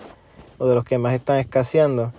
o 0.57 0.67
de 0.67 0.75
los 0.75 0.85
que 0.85 0.97
más 0.97 1.13
están 1.13 1.37
escaseando. 1.39 2.13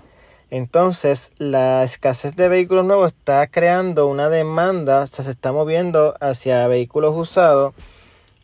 Entonces, 0.50 1.32
la 1.38 1.82
escasez 1.82 2.36
de 2.36 2.48
vehículos 2.48 2.84
nuevos 2.84 3.12
está 3.12 3.46
creando 3.46 4.06
una 4.06 4.28
demanda, 4.28 5.06
se 5.06 5.22
está 5.30 5.50
moviendo 5.50 6.14
hacia 6.20 6.66
vehículos 6.68 7.14
usados 7.16 7.74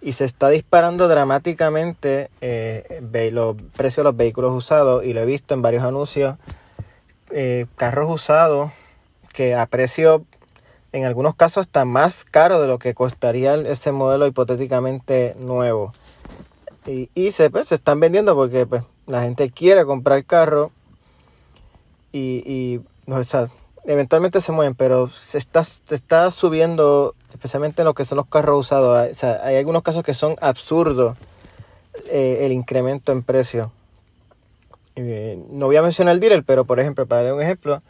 y 0.01 0.13
se 0.13 0.25
está 0.25 0.49
disparando 0.49 1.09
dramáticamente 1.09 2.31
eh, 2.41 3.31
los 3.33 3.57
precios 3.77 4.05
de 4.05 4.11
los 4.11 4.17
vehículos 4.17 4.53
usados 4.53 5.05
y 5.05 5.13
lo 5.13 5.21
he 5.21 5.27
visto 5.27 5.55
en 5.55 5.63
varios 5.63 5.85
anuncios. 5.85 6.37
Eh, 7.31 7.67
carros 7.77 8.11
usados 8.11 8.71
que 9.33 9.55
a 9.55 9.67
precio, 9.67 10.25
en 10.93 11.05
algunos 11.05 11.35
casos, 11.35 11.67
está 11.67 11.85
más 11.85 12.25
caro 12.25 12.61
de 12.61 12.69
lo 12.69 12.79
que 12.79 12.95
costaría 12.95 13.55
ese 13.55 13.93
modelo 13.93 14.27
hipotéticamente 14.27 15.35
nuevo. 15.39 15.93
Y, 16.87 17.33
se, 17.33 17.51
pues, 17.51 17.69
se 17.69 17.75
están 17.75 18.01
vendiendo 18.01 18.35
porque 18.35 18.65
pues, 18.65 18.83
la 19.07 19.21
gente 19.21 19.51
quiere 19.51 19.85
comprar 19.85 20.25
carro 20.25 20.71
y, 22.13 22.43
y 22.47 22.81
o 23.11 23.23
sea, 23.25 23.49
eventualmente 23.85 24.41
se 24.41 24.53
mueven, 24.53 24.75
pero 24.75 25.09
se 25.09 25.39
está, 25.39 25.65
se 25.65 25.95
está 25.95 26.31
subiendo, 26.31 27.15
especialmente 27.33 27.83
en 27.83 27.87
lo 27.87 27.95
que 27.95 28.05
son 28.05 28.17
los 28.17 28.27
carros 28.27 28.67
usados. 28.67 29.11
O 29.11 29.15
sea, 29.15 29.41
hay 29.45 29.57
algunos 29.57 29.83
casos 29.83 30.03
que 30.03 30.15
son 30.15 30.37
absurdos 30.41 31.17
eh, 32.07 32.39
el 32.43 32.53
incremento 32.53 33.13
en 33.13 33.23
precio. 33.23 33.73
Eh, 34.97 35.39
no 35.51 35.67
voy 35.67 35.77
a 35.77 35.83
mencionar 35.83 36.15
el 36.15 36.21
dealer, 36.21 36.43
pero 36.45 36.65
por 36.65 36.81
ejemplo, 36.81 37.07
para 37.07 37.23
dar 37.23 37.35
un 37.35 37.43
ejemplo, 37.43 37.83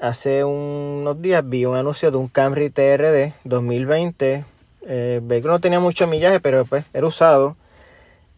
hace 0.00 0.42
unos 0.44 1.20
días 1.22 1.48
vi 1.48 1.66
un 1.66 1.76
anuncio 1.76 2.10
de 2.10 2.16
un 2.16 2.26
Camry 2.28 2.70
TRD 2.70 3.34
2020. 3.44 4.44
Eh, 4.88 5.20
el 5.20 5.26
vehículo 5.26 5.54
no 5.54 5.60
tenía 5.60 5.80
mucho 5.80 6.06
millaje, 6.06 6.38
pero 6.40 6.64
pues 6.64 6.84
era 6.92 7.06
usado. 7.06 7.56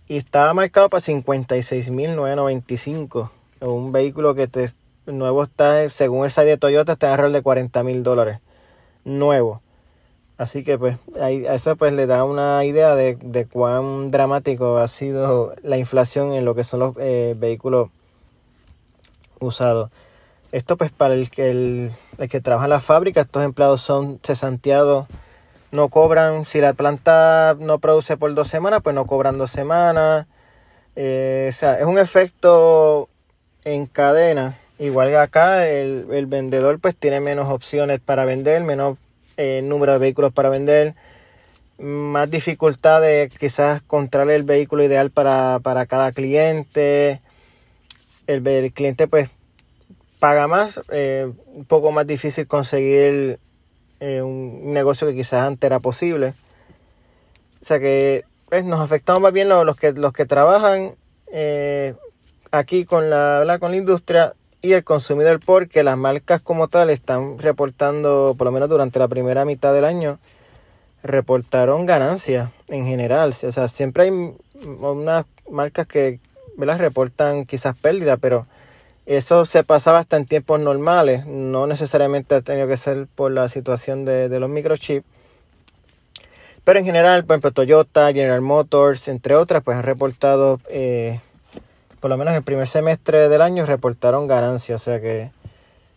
Y 0.08 0.16
estaba 0.16 0.54
marcado 0.54 0.88
para 0.88 1.02
56.995. 1.02 3.30
Un 3.60 3.92
vehículo 3.92 4.34
que 4.34 4.48
te 4.48 4.72
nuevo 5.06 5.42
está, 5.42 5.88
según 5.90 6.24
el 6.24 6.30
site 6.30 6.46
de 6.46 6.56
Toyota, 6.58 6.92
está 6.92 7.12
alrededor 7.12 7.32
de 7.32 7.42
40 7.42 7.82
mil 7.82 8.02
dólares. 8.02 8.38
Nuevo. 9.04 9.60
Así 10.38 10.64
que 10.64 10.78
pues 10.78 10.96
ahí, 11.20 11.44
eso 11.46 11.76
pues 11.76 11.92
le 11.92 12.06
da 12.06 12.24
una 12.24 12.64
idea 12.64 12.94
de, 12.94 13.16
de, 13.16 13.46
cuán 13.46 14.10
dramático 14.10 14.78
ha 14.78 14.88
sido 14.88 15.54
la 15.62 15.76
inflación 15.76 16.32
en 16.32 16.44
lo 16.44 16.54
que 16.54 16.64
son 16.64 16.80
los 16.80 16.94
eh, 16.98 17.34
vehículos 17.36 17.90
usados. 19.40 19.90
Esto 20.52 20.76
pues 20.76 20.90
para 20.92 21.14
el 21.14 21.30
que, 21.30 21.50
el, 21.50 21.92
que 22.30 22.40
trabaja 22.40 22.66
en 22.66 22.70
la 22.70 22.80
fábrica, 22.80 23.22
estos 23.22 23.44
empleados 23.44 23.80
son 23.82 24.20
cesanteados, 24.22 25.06
no 25.72 25.88
cobran, 25.88 26.44
si 26.44 26.60
la 26.60 26.72
planta 26.72 27.56
no 27.58 27.78
produce 27.80 28.16
por 28.16 28.32
dos 28.34 28.48
semanas, 28.48 28.80
pues 28.82 28.94
no 28.94 29.04
cobran 29.06 29.38
dos 29.38 29.50
semanas. 29.50 30.26
Eh, 30.96 31.48
o 31.50 31.52
sea, 31.52 31.78
es 31.78 31.84
un 31.84 31.98
efecto 31.98 33.08
en 33.64 33.86
cadena 33.86 34.56
Igual 34.78 35.08
que 35.08 35.16
acá, 35.16 35.66
el, 35.66 36.26
vendedor 36.26 36.78
pues 36.78 36.94
tiene 36.94 37.20
menos 37.20 37.48
opciones 37.48 37.98
para 38.00 38.24
vender, 38.24 38.62
menos 38.62 38.96
eh, 39.38 39.62
número 39.62 39.92
de 39.92 39.98
vehículos 40.00 40.32
para 40.32 40.48
vender, 40.48 40.96
más 41.78 42.28
dificultad 42.28 43.00
de 43.00 43.30
quizás 43.38 43.82
encontrar 43.82 44.28
el 44.30 44.42
vehículo 44.42 44.82
ideal 44.82 45.10
para, 45.10 45.86
cada 45.88 46.10
cliente. 46.10 47.20
El, 48.26 48.72
cliente 48.72 49.06
pues 49.06 49.30
paga 50.18 50.48
más, 50.48 50.80
eh, 50.90 51.30
un 51.46 51.64
poco 51.66 51.92
más 51.92 52.04
difícil 52.04 52.48
conseguir 52.48 53.38
eh, 54.00 54.22
un 54.22 54.72
negocio 54.72 55.06
que 55.06 55.14
quizás 55.14 55.46
antes 55.46 55.68
era 55.68 55.78
posible. 55.78 56.34
O 57.62 57.64
sea 57.64 57.78
que 57.78 58.24
pues, 58.48 58.64
nos 58.64 58.80
afectamos 58.80 59.22
más 59.22 59.32
bien 59.32 59.48
los, 59.48 59.76
que, 59.76 59.92
los 59.92 60.12
que 60.12 60.26
trabajan 60.26 60.96
aquí 62.50 62.84
con 62.84 63.08
la, 63.08 63.56
con 63.60 63.70
la 63.70 63.76
industria 63.76 64.34
y 64.60 64.72
el 64.72 64.84
consumidor 64.84 65.40
porque 65.44 65.82
las 65.82 65.96
marcas 65.96 66.40
como 66.40 66.68
tal 66.68 66.90
están 66.90 67.38
reportando, 67.38 68.34
por 68.36 68.46
lo 68.46 68.52
menos 68.52 68.68
durante 68.68 68.98
la 68.98 69.08
primera 69.08 69.44
mitad 69.44 69.72
del 69.72 69.84
año, 69.84 70.18
reportaron 71.02 71.86
ganancias 71.86 72.50
en 72.68 72.86
general. 72.86 73.34
O 73.42 73.52
sea, 73.52 73.68
siempre 73.68 74.04
hay 74.04 74.10
unas 74.10 75.26
marcas 75.50 75.86
que 75.86 76.18
las 76.56 76.78
reportan 76.78 77.46
quizás 77.46 77.76
pérdidas, 77.76 78.18
pero 78.20 78.46
eso 79.06 79.44
se 79.44 79.64
pasaba 79.64 80.00
hasta 80.00 80.16
en 80.16 80.26
tiempos 80.26 80.60
normales. 80.60 81.24
No 81.26 81.66
necesariamente 81.66 82.34
ha 82.34 82.42
tenido 82.42 82.66
que 82.66 82.76
ser 82.76 83.06
por 83.14 83.30
la 83.30 83.48
situación 83.48 84.04
de, 84.04 84.28
los 84.40 84.50
microchips. 84.50 85.06
Pero 86.64 86.78
en 86.80 86.84
general, 86.84 87.24
por 87.24 87.34
ejemplo, 87.34 87.52
Toyota, 87.52 88.12
General 88.12 88.42
Motors, 88.42 89.08
entre 89.08 89.34
otras, 89.36 89.62
pues 89.62 89.78
han 89.78 89.84
reportado 89.84 90.60
eh, 90.68 91.20
por 92.00 92.10
lo 92.10 92.16
menos 92.16 92.34
el 92.34 92.42
primer 92.42 92.68
semestre 92.68 93.28
del 93.28 93.42
año 93.42 93.66
reportaron 93.66 94.26
ganancias. 94.26 94.82
O 94.82 94.84
sea 94.84 95.00
que 95.00 95.30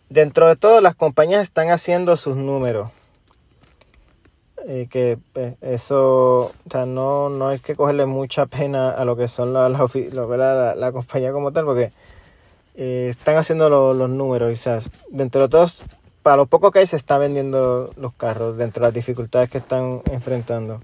dentro 0.08 0.48
de 0.48 0.56
todo 0.56 0.80
las 0.80 0.94
compañías 0.94 1.42
están 1.42 1.70
haciendo 1.70 2.16
sus 2.16 2.36
números. 2.36 2.90
Y 4.66 4.86
que 4.86 5.18
pues, 5.32 5.54
eso, 5.60 6.44
o 6.46 6.70
sea, 6.70 6.86
no, 6.86 7.28
no 7.28 7.48
hay 7.48 7.58
que 7.58 7.74
cogerle 7.74 8.06
mucha 8.06 8.46
pena 8.46 8.90
a 8.90 9.04
lo 9.04 9.16
que 9.16 9.26
son 9.26 9.52
la, 9.52 9.68
la, 9.68 10.92
compañía 10.92 11.32
como 11.32 11.50
tal, 11.52 11.64
porque 11.64 11.92
eh, 12.76 13.08
están 13.10 13.36
haciendo 13.36 13.68
los 13.68 14.08
números. 14.08 14.56
Sea, 14.60 14.78
dentro 15.08 15.42
de 15.42 15.48
todos, 15.48 15.82
para 16.22 16.36
lo 16.36 16.46
poco 16.46 16.70
que 16.70 16.80
hay, 16.80 16.86
se 16.86 16.96
están 16.96 17.20
vendiendo 17.20 17.92
los 17.96 18.12
carros, 18.12 18.56
dentro 18.56 18.82
de 18.82 18.88
las 18.88 18.94
dificultades 18.94 19.50
que 19.50 19.58
están 19.58 20.02
enfrentando. 20.12 20.80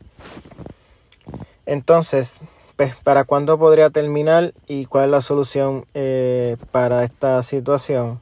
Entonces, 1.64 2.40
pues, 2.78 2.94
para 2.94 3.24
cuándo 3.24 3.58
podría 3.58 3.90
terminar 3.90 4.54
y 4.68 4.84
cuál 4.84 5.06
es 5.06 5.10
la 5.10 5.20
solución 5.20 5.84
eh, 5.94 6.56
para 6.70 7.02
esta 7.02 7.42
situación. 7.42 8.20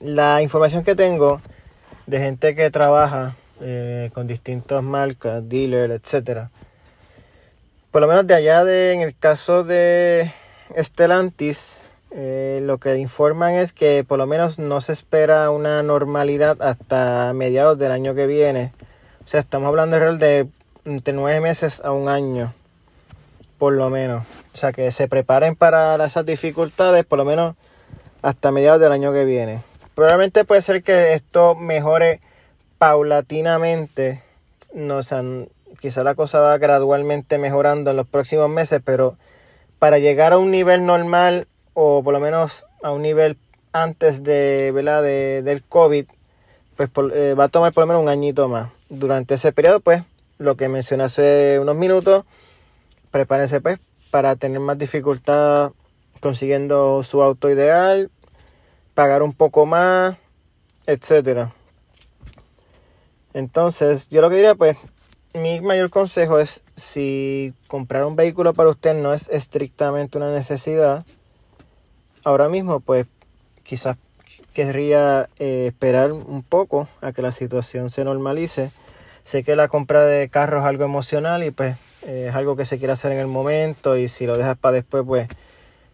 La 0.00 0.42
información 0.42 0.82
que 0.82 0.96
tengo 0.96 1.40
de 2.08 2.18
gente 2.18 2.56
que 2.56 2.68
trabaja 2.72 3.36
eh, 3.60 4.10
con 4.12 4.26
distintas 4.26 4.82
marcas, 4.82 5.48
dealers, 5.48 5.94
etcétera. 5.94 6.50
Por 7.92 8.00
lo 8.00 8.08
menos 8.08 8.26
de 8.26 8.34
allá 8.34 8.64
de, 8.64 8.92
en 8.92 9.02
el 9.02 9.16
caso 9.16 9.62
de 9.62 10.32
Stellantis, 10.76 11.80
eh, 12.10 12.58
lo 12.64 12.78
que 12.78 12.96
informan 12.96 13.54
es 13.54 13.72
que 13.72 14.02
por 14.02 14.18
lo 14.18 14.26
menos 14.26 14.58
no 14.58 14.80
se 14.80 14.94
espera 14.94 15.48
una 15.52 15.84
normalidad 15.84 16.60
hasta 16.60 17.32
mediados 17.34 17.78
del 17.78 17.92
año 17.92 18.16
que 18.16 18.26
viene. 18.26 18.72
O 19.24 19.28
sea, 19.28 19.38
estamos 19.38 19.68
hablando 19.68 19.96
de 20.16 20.48
entre 20.84 21.14
nueve 21.14 21.38
meses 21.38 21.80
a 21.84 21.92
un 21.92 22.08
año 22.08 22.52
por 23.62 23.74
lo 23.74 23.90
menos. 23.90 24.24
O 24.54 24.56
sea, 24.56 24.72
que 24.72 24.90
se 24.90 25.06
preparen 25.06 25.54
para 25.54 25.94
esas 26.04 26.26
dificultades, 26.26 27.04
por 27.04 27.16
lo 27.16 27.24
menos 27.24 27.54
hasta 28.20 28.50
mediados 28.50 28.80
del 28.80 28.90
año 28.90 29.12
que 29.12 29.24
viene. 29.24 29.62
Probablemente 29.94 30.44
puede 30.44 30.62
ser 30.62 30.82
que 30.82 31.12
esto 31.12 31.54
mejore 31.54 32.18
paulatinamente. 32.78 34.20
No, 34.74 34.98
o 34.98 35.46
quizá 35.80 36.02
la 36.02 36.16
cosa 36.16 36.40
va 36.40 36.58
gradualmente 36.58 37.38
mejorando 37.38 37.92
en 37.92 37.98
los 37.98 38.08
próximos 38.08 38.50
meses, 38.50 38.82
pero 38.84 39.14
para 39.78 40.00
llegar 40.00 40.32
a 40.32 40.38
un 40.38 40.50
nivel 40.50 40.84
normal 40.84 41.46
o 41.72 42.02
por 42.02 42.14
lo 42.14 42.18
menos 42.18 42.66
a 42.82 42.90
un 42.90 43.02
nivel 43.02 43.36
antes 43.72 44.24
de, 44.24 44.72
¿verdad? 44.74 45.04
de 45.04 45.42
del 45.42 45.62
COVID, 45.62 46.06
pues 46.74 46.90
eh, 47.14 47.36
va 47.38 47.44
a 47.44 47.48
tomar 47.48 47.72
por 47.72 47.82
lo 47.82 47.86
menos 47.86 48.02
un 48.02 48.08
añito 48.08 48.48
más. 48.48 48.72
Durante 48.88 49.34
ese 49.34 49.52
periodo, 49.52 49.78
pues, 49.78 50.02
lo 50.38 50.56
que 50.56 50.68
mencioné 50.68 51.04
hace 51.04 51.60
unos 51.60 51.76
minutos, 51.76 52.24
prepárense 53.12 53.60
pues 53.60 53.78
para 54.10 54.34
tener 54.34 54.58
más 54.58 54.76
dificultad 54.76 55.70
consiguiendo 56.20 57.02
su 57.02 57.22
auto 57.22 57.50
ideal, 57.50 58.10
pagar 58.94 59.22
un 59.22 59.32
poco 59.32 59.66
más, 59.66 60.16
etcétera. 60.86 61.52
Entonces, 63.34 64.08
yo 64.08 64.20
lo 64.20 64.28
que 64.28 64.36
diría 64.36 64.54
pues, 64.54 64.76
mi 65.34 65.60
mayor 65.60 65.90
consejo 65.90 66.38
es 66.38 66.62
si 66.76 67.54
comprar 67.68 68.04
un 68.04 68.16
vehículo 68.16 68.52
para 68.54 68.70
usted 68.70 68.94
no 68.94 69.14
es 69.14 69.28
estrictamente 69.28 70.18
una 70.18 70.30
necesidad, 70.30 71.06
ahora 72.24 72.48
mismo 72.48 72.80
pues 72.80 73.06
quizás 73.62 73.96
querría 74.52 75.28
eh, 75.38 75.66
esperar 75.68 76.12
un 76.12 76.42
poco 76.42 76.88
a 77.00 77.12
que 77.12 77.22
la 77.22 77.32
situación 77.32 77.90
se 77.90 78.04
normalice. 78.04 78.70
Sé 79.24 79.44
que 79.44 79.56
la 79.56 79.68
compra 79.68 80.04
de 80.04 80.28
carro 80.28 80.60
es 80.60 80.64
algo 80.66 80.84
emocional 80.84 81.42
y 81.44 81.50
pues 81.50 81.76
es 82.06 82.34
algo 82.34 82.56
que 82.56 82.64
se 82.64 82.78
quiere 82.78 82.92
hacer 82.92 83.12
en 83.12 83.18
el 83.18 83.26
momento 83.26 83.96
y 83.96 84.08
si 84.08 84.26
lo 84.26 84.36
dejas 84.36 84.58
para 84.58 84.74
después 84.74 85.04
pues 85.06 85.28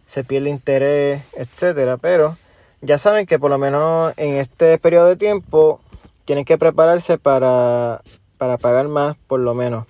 se 0.05 0.23
pierde 0.23 0.49
interés, 0.49 1.23
etcétera, 1.33 1.97
pero 1.97 2.37
ya 2.81 2.97
saben 2.97 3.25
que 3.25 3.39
por 3.39 3.51
lo 3.51 3.57
menos 3.57 4.13
en 4.17 4.35
este 4.35 4.77
periodo 4.79 5.07
de 5.07 5.15
tiempo 5.15 5.81
tienen 6.25 6.45
que 6.45 6.57
prepararse 6.57 7.17
para, 7.17 8.01
para 8.37 8.57
pagar 8.57 8.87
más 8.87 9.17
por 9.27 9.39
lo 9.39 9.53
menos 9.53 9.85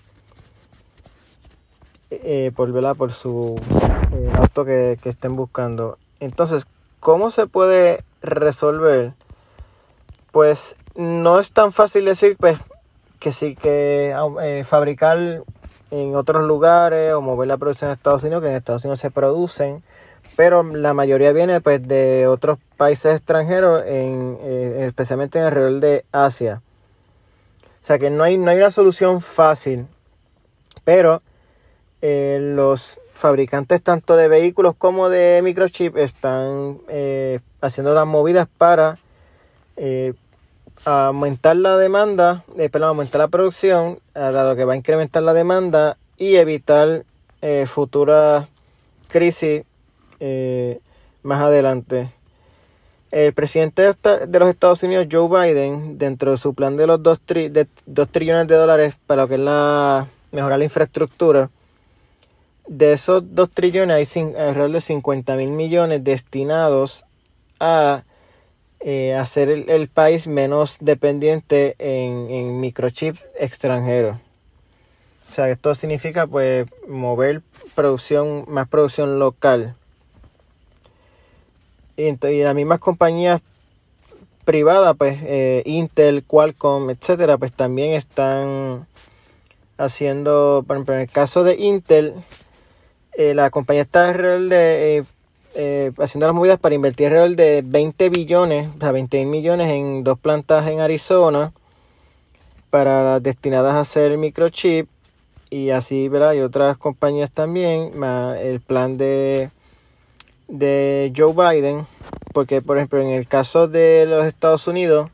eh, 2.10 2.52
por, 2.56 2.96
por 2.96 3.12
su 3.12 3.56
eh, 4.14 4.32
auto 4.36 4.66
que, 4.66 4.98
que 5.02 5.10
estén 5.10 5.36
buscando. 5.36 5.98
Entonces, 6.20 6.66
¿cómo 7.00 7.30
se 7.32 7.48
puede 7.48 8.04
resolver? 8.22 9.14
pues 10.32 10.76
no 10.96 11.40
es 11.40 11.52
tan 11.52 11.72
fácil 11.72 12.06
decir 12.06 12.38
pues 12.38 12.60
que 13.20 13.32
sí 13.32 13.56
que 13.56 14.16
eh, 14.42 14.64
fabricar 14.66 15.44
en 15.92 16.16
otros 16.16 16.46
lugares 16.46 17.14
o 17.14 17.22
mover 17.22 17.48
la 17.48 17.58
producción 17.58 17.90
en 17.90 17.98
Estados 17.98 18.24
Unidos, 18.24 18.44
que 18.44 18.50
en 18.50 18.56
Estados 18.56 18.84
Unidos 18.84 19.00
se 19.00 19.12
producen, 19.12 19.84
pero 20.36 20.64
la 20.64 20.94
mayoría 20.94 21.32
viene 21.34 21.62
pues 21.62 21.86
de 21.88 22.28
otros 22.28 22.60
países 22.78 23.16
extranjeros, 23.16 23.84
eh, 23.86 24.86
especialmente 24.88 25.40
en 25.40 25.46
alrededor 25.46 25.80
de 25.80 26.06
Asia. 26.12 26.62
O 27.82 27.86
sea 27.86 27.98
que 27.98 28.10
no 28.10 28.24
hay, 28.24 28.38
no 28.38 28.52
hay 28.52 28.58
una 28.58 28.72
solución 28.72 29.22
fácil, 29.22 29.88
pero 30.84 31.22
eh, 32.02 32.40
los 32.56 33.00
fabricantes 33.14 33.82
tanto 33.82 34.16
de 34.16 34.28
vehículos 34.28 34.76
como 34.78 35.10
de 35.10 35.42
microchip 35.44 35.98
están 35.98 36.80
eh, 36.88 37.40
haciendo 37.62 37.94
las 37.94 38.08
movidas 38.08 38.48
para 38.58 38.98
aumentar 40.86 41.56
la 41.56 41.78
demanda, 41.78 42.44
perdón, 42.56 42.90
aumentar 42.90 43.20
la 43.20 43.28
producción, 43.28 44.00
dado 44.14 44.56
que 44.56 44.66
va 44.66 44.74
a 44.74 44.78
incrementar 44.78 45.24
la 45.24 45.34
demanda 45.34 45.98
y 46.18 46.36
evitar 46.36 47.04
futuras 47.66 48.48
crisis 49.10 49.64
eh, 50.20 50.80
más 51.24 51.42
adelante. 51.42 52.12
El 53.12 53.34
presidente 53.34 53.82
de 53.82 54.40
los 54.40 54.50
Estados 54.50 54.84
Unidos, 54.84 55.08
Joe 55.12 55.28
Biden, 55.28 55.98
dentro 55.98 56.32
de 56.32 56.38
su 56.38 56.54
plan 56.54 56.78
de 56.78 56.86
los 56.86 57.02
2 57.02 57.20
trillones 58.12 58.48
de 58.48 58.56
dólares 58.56 58.96
para 59.08 59.24
lo 59.24 59.28
que 59.28 59.34
es 59.36 59.40
la 59.42 60.08
mejorar 60.32 60.60
la 60.60 60.66
infraestructura, 60.66 61.50
de 62.68 62.94
esos 62.94 63.24
2 63.34 63.50
trillones 63.50 64.16
hay 64.16 64.22
alrededor 64.38 64.72
de 64.72 64.82
50 64.82 65.36
mil 65.36 65.50
millones 65.50 66.04
destinados 66.04 67.04
a 67.60 68.04
eh, 68.82 69.14
hacer 69.14 69.50
el, 69.50 69.88
país 69.90 70.28
menos 70.28 70.78
dependiente 70.80 71.76
en, 71.80 72.30
en 72.30 72.60
microchips 72.60 73.24
extranjeros. 73.38 74.18
O 75.30 75.34
sea, 75.34 75.50
esto 75.50 75.76
significa 75.76 76.26
pues 76.26 76.68
mover 76.88 77.42
producción, 77.76 78.46
más 78.48 78.68
producción 78.68 79.20
local. 79.20 79.76
Y, 81.98 82.14
las 82.44 82.56
mismas 82.56 82.80
compañías 82.80 83.42
privadas, 84.46 84.96
pues 84.98 85.20
eh, 85.24 85.62
Intel, 85.66 86.24
Qualcomm, 86.24 86.90
etcétera, 86.90 87.38
pues 87.38 87.52
también 87.52 87.92
están 87.92 88.88
haciendo, 89.78 90.64
por 90.66 90.78
ejemplo, 90.78 90.96
en 90.96 91.02
el 91.02 91.10
caso 91.10 91.44
de 91.44 91.56
Intel, 91.56 92.14
eh, 93.14 93.34
la 93.34 93.50
compañía 93.50 93.82
está 93.82 94.08
alrededor 94.08 94.48
de 94.48 95.06
eh, 95.62 95.92
haciendo 95.98 96.26
las 96.26 96.34
movidas 96.34 96.58
para 96.58 96.74
invertir 96.74 97.08
alrededor 97.08 97.36
de 97.36 97.62
20 97.66 98.08
billones, 98.08 98.70
o 98.78 98.80
sea, 98.80 98.94
20 98.94 99.26
millones 99.26 99.70
en 99.70 100.06
dos 100.06 100.18
plantas 100.18 100.66
en 100.70 100.80
Arizona 100.80 101.52
para 102.70 103.20
destinadas 103.20 103.76
a 103.76 103.82
hacer 103.82 104.18
microchip 104.18 104.88
y 105.50 105.72
así, 105.72 106.08
¿verdad? 106.08 106.32
Y 106.32 106.40
otras 106.40 106.78
compañías 106.78 107.30
también, 107.30 107.92
el 108.42 108.62
plan 108.62 108.96
de 108.96 109.50
de 110.48 111.12
Joe 111.14 111.34
Biden, 111.34 111.86
porque 112.34 112.62
por 112.62 112.78
ejemplo 112.78 113.02
en 113.02 113.10
el 113.10 113.28
caso 113.28 113.68
de 113.68 114.06
los 114.08 114.26
Estados 114.28 114.66
Unidos, 114.66 115.12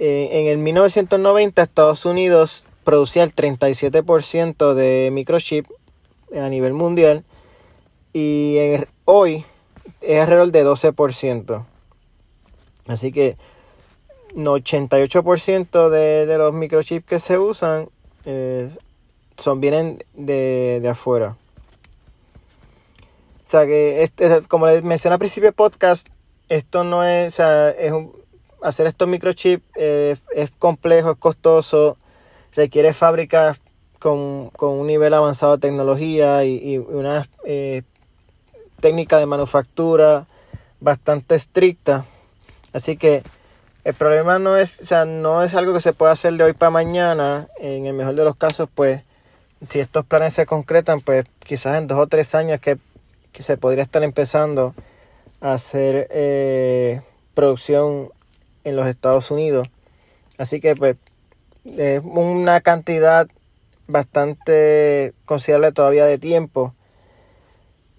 eh, 0.00 0.28
en 0.32 0.48
el 0.48 0.58
1990 0.58 1.62
Estados 1.62 2.04
Unidos 2.04 2.66
producía 2.82 3.22
el 3.22 3.32
37% 3.32 4.74
de 4.74 5.10
microchip 5.12 5.66
a 6.36 6.48
nivel 6.48 6.72
mundial 6.72 7.22
y 8.12 8.56
hoy 9.10 9.44
es 10.00 10.20
alrededor 10.20 10.52
de 10.52 10.64
12%. 10.64 11.64
Así 12.86 13.12
que 13.12 13.36
88% 14.34 15.88
de, 15.90 16.26
de, 16.26 16.38
los 16.38 16.54
microchips 16.54 17.06
que 17.06 17.18
se 17.18 17.38
usan 17.38 17.88
eh, 18.24 18.68
son 19.36 19.60
vienen 19.60 20.04
de, 20.14 20.78
de 20.80 20.88
afuera. 20.88 21.36
O 23.44 23.50
sea 23.50 23.66
que, 23.66 24.04
este, 24.04 24.42
como 24.42 24.66
les 24.66 24.84
mencioné 24.84 25.14
al 25.14 25.18
principio 25.18 25.48
del 25.48 25.54
podcast, 25.54 26.06
esto 26.48 26.84
no 26.84 27.04
es, 27.04 27.34
o 27.34 27.36
sea, 27.36 27.70
es 27.70 27.92
hacer 28.62 28.86
estos 28.86 29.08
microchips 29.08 29.64
es 29.76 30.20
complejo, 30.58 31.12
es 31.12 31.18
costoso, 31.18 31.96
requiere 32.54 32.92
fábricas 32.92 33.58
con, 33.98 34.50
un 34.58 34.86
nivel 34.86 35.14
avanzado 35.14 35.56
de 35.56 35.68
tecnología 35.68 36.44
y, 36.44 36.78
una 36.78 37.28
eh, 37.44 37.82
técnica 38.80 39.18
de 39.18 39.26
manufactura 39.26 40.26
bastante 40.80 41.34
estricta. 41.34 42.06
Así 42.72 42.96
que 42.96 43.22
el 43.84 43.94
problema 43.94 44.38
no 44.38 44.56
es, 44.56 44.80
o 44.80 44.84
sea, 44.84 45.04
no 45.04 45.42
es 45.42 45.54
algo 45.54 45.72
que 45.72 45.80
se 45.80 45.92
pueda 45.92 46.12
hacer 46.12 46.34
de 46.34 46.44
hoy 46.44 46.52
para 46.52 46.70
mañana. 46.70 47.46
En 47.58 47.86
el 47.86 47.94
mejor 47.94 48.14
de 48.14 48.24
los 48.24 48.36
casos, 48.36 48.68
pues, 48.74 49.02
si 49.68 49.80
estos 49.80 50.04
planes 50.06 50.34
se 50.34 50.46
concretan, 50.46 51.00
pues 51.00 51.26
quizás 51.40 51.76
en 51.78 51.86
dos 51.86 51.98
o 51.98 52.06
tres 52.06 52.34
años 52.34 52.60
que 52.60 52.78
que 53.32 53.42
se 53.42 53.56
podría 53.56 53.82
estar 53.82 54.02
empezando 54.02 54.74
a 55.40 55.54
hacer 55.54 56.08
eh, 56.10 57.00
producción 57.34 58.10
en 58.64 58.76
los 58.76 58.86
Estados 58.86 59.30
Unidos. 59.30 59.68
Así 60.38 60.60
que 60.60 60.74
pues 60.74 60.96
es 61.64 62.02
una 62.04 62.60
cantidad 62.60 63.28
bastante 63.86 65.12
considerable 65.24 65.72
todavía 65.72 66.06
de 66.06 66.18
tiempo. 66.18 66.74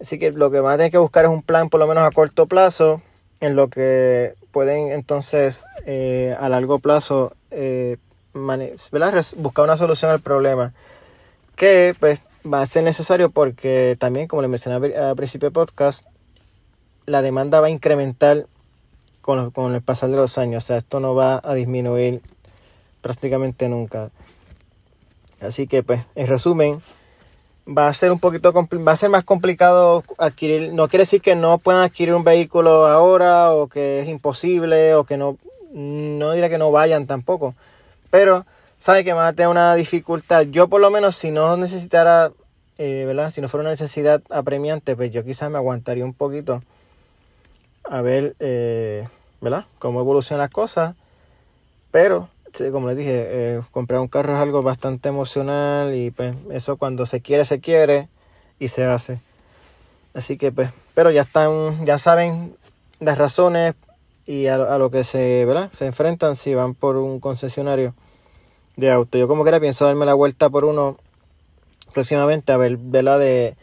Así 0.02 0.18
que 0.18 0.32
lo 0.32 0.50
que 0.50 0.58
van 0.58 0.74
a 0.74 0.76
tener 0.78 0.90
que 0.90 0.98
buscar 0.98 1.24
es 1.24 1.30
un 1.30 1.42
plan 1.42 1.68
por 1.70 1.78
lo 1.78 1.86
menos 1.86 2.04
a 2.04 2.10
corto 2.10 2.46
plazo 2.46 3.00
en 3.40 3.54
lo 3.54 3.68
que 3.68 4.34
pueden 4.50 4.90
entonces 4.90 5.64
eh, 5.86 6.36
a 6.38 6.48
largo 6.48 6.80
plazo 6.80 7.34
eh, 7.52 7.98
buscar 8.34 9.64
una 9.64 9.76
solución 9.76 10.10
al 10.10 10.20
problema. 10.20 10.72
Que 11.54 11.94
pues 12.00 12.18
va 12.44 12.62
a 12.62 12.66
ser 12.66 12.82
necesario 12.82 13.30
porque 13.30 13.96
también, 14.00 14.26
como 14.26 14.42
le 14.42 14.48
mencioné 14.48 14.94
al 14.96 15.14
principio 15.14 15.46
del 15.46 15.54
podcast, 15.54 16.04
la 17.06 17.22
demanda 17.22 17.60
va 17.60 17.68
a 17.68 17.70
incrementar 17.70 18.46
con, 19.20 19.52
con, 19.52 19.72
el 19.74 19.82
pasar 19.82 20.10
de 20.10 20.16
los 20.16 20.36
años. 20.36 20.64
O 20.64 20.66
sea, 20.66 20.78
esto 20.78 20.98
no 20.98 21.14
va 21.14 21.40
a 21.44 21.54
disminuir 21.54 22.22
prácticamente 23.02 23.68
nunca. 23.68 24.10
Así 25.40 25.68
que, 25.68 25.82
pues, 25.82 26.02
en 26.16 26.26
resumen, 26.26 26.82
va 27.66 27.88
a 27.88 27.92
ser 27.92 28.10
un 28.10 28.18
poquito 28.18 28.52
va 28.52 28.92
a 28.92 28.96
ser 28.96 29.10
más 29.10 29.24
complicado 29.24 30.04
adquirir. 30.18 30.72
No 30.72 30.88
quiere 30.88 31.02
decir 31.02 31.20
que 31.20 31.36
no 31.36 31.58
puedan 31.58 31.82
adquirir 31.82 32.14
un 32.14 32.24
vehículo 32.24 32.86
ahora 32.86 33.52
o 33.52 33.68
que 33.68 34.00
es 34.00 34.08
imposible 34.08 34.94
o 34.94 35.04
que 35.04 35.16
no, 35.16 35.38
no 35.72 36.32
diré 36.32 36.50
que 36.50 36.58
no 36.58 36.70
vayan 36.70 37.06
tampoco. 37.06 37.54
Pero 38.10 38.46
sabe 38.78 39.04
que 39.04 39.12
van 39.12 39.26
a 39.26 39.32
tener 39.32 39.48
una 39.48 39.74
dificultad. 39.74 40.42
Yo 40.42 40.68
por 40.68 40.80
lo 40.80 40.90
menos 40.90 41.16
si 41.16 41.30
no 41.30 41.56
necesitara, 41.56 42.32
eh, 42.78 43.04
¿verdad? 43.06 43.30
Si 43.30 43.40
no 43.40 43.48
fuera 43.48 43.62
una 43.62 43.70
necesidad 43.70 44.22
apremiante, 44.30 44.96
pues 44.96 45.12
yo 45.12 45.24
quizás 45.24 45.50
me 45.50 45.58
aguantaría 45.58 46.04
un 46.04 46.14
poquito 46.14 46.62
a 47.84 48.00
ver, 48.00 48.36
eh, 48.38 49.06
¿verdad? 49.40 49.66
Cómo 49.78 50.00
evolucionan 50.00 50.44
las 50.44 50.50
cosas. 50.50 50.96
Pero, 51.90 52.28
como 52.70 52.88
les 52.88 52.96
dije, 52.96 53.10
eh, 53.14 53.60
comprar 53.70 54.00
un 54.00 54.08
carro 54.08 54.34
es 54.34 54.40
algo 54.40 54.62
bastante 54.62 55.08
emocional 55.08 55.94
y 55.94 56.10
pues 56.10 56.34
eso 56.50 56.76
cuando 56.76 57.06
se 57.06 57.20
quiere, 57.20 57.44
se 57.44 57.60
quiere 57.60 58.08
y 58.58 58.68
se 58.68 58.84
hace. 58.84 59.20
Así 60.14 60.36
que 60.36 60.52
pues, 60.52 60.70
pero 60.94 61.10
ya 61.10 61.22
están, 61.22 61.84
ya 61.84 61.98
saben 61.98 62.54
las 63.00 63.18
razones 63.18 63.74
y 64.26 64.46
a, 64.46 64.78
lo 64.78 64.90
que 64.90 65.04
se, 65.04 65.44
¿verdad? 65.44 65.70
Se 65.72 65.86
enfrentan 65.86 66.36
si 66.36 66.54
van 66.54 66.74
por 66.74 66.96
un 66.96 67.20
concesionario 67.20 67.94
de 68.76 68.90
auto. 68.90 69.18
Yo 69.18 69.28
como 69.28 69.44
que 69.44 69.50
era 69.50 69.60
pienso 69.60 69.84
darme 69.86 70.06
la 70.06 70.14
vuelta 70.14 70.48
por 70.50 70.64
uno 70.64 70.98
próximamente 71.92 72.52
a 72.52 72.56
ver 72.56 72.76
verla 72.78 73.18
de, 73.18 73.56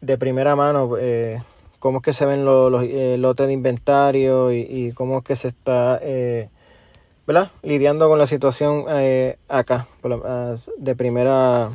de 0.00 0.18
primera 0.18 0.56
mano 0.56 0.96
eh, 0.98 1.42
cómo 1.78 1.98
es 1.98 2.04
que 2.04 2.12
se 2.12 2.26
ven 2.26 2.44
los, 2.44 2.82
eh, 2.84 3.16
lotes 3.18 3.46
de 3.46 3.52
inventario 3.52 4.52
y, 4.52 4.92
cómo 4.92 5.18
es 5.18 5.24
que 5.24 5.36
se 5.36 5.48
está 5.48 5.98
eh, 6.02 6.48
¿verdad? 7.28 7.52
lidiando 7.62 8.08
con 8.08 8.18
la 8.18 8.26
situación 8.26 8.86
acá 9.48 9.86
de 10.78 10.96
primera 10.96 11.68
o 11.68 11.72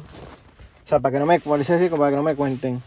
sea 0.84 1.00
para 1.00 1.14
que 1.14 1.20
no 1.20 1.26
me 1.26 1.40
para 1.40 1.64
que 1.64 2.16
no 2.18 2.24
me 2.24 2.36
cuenten 2.36 2.82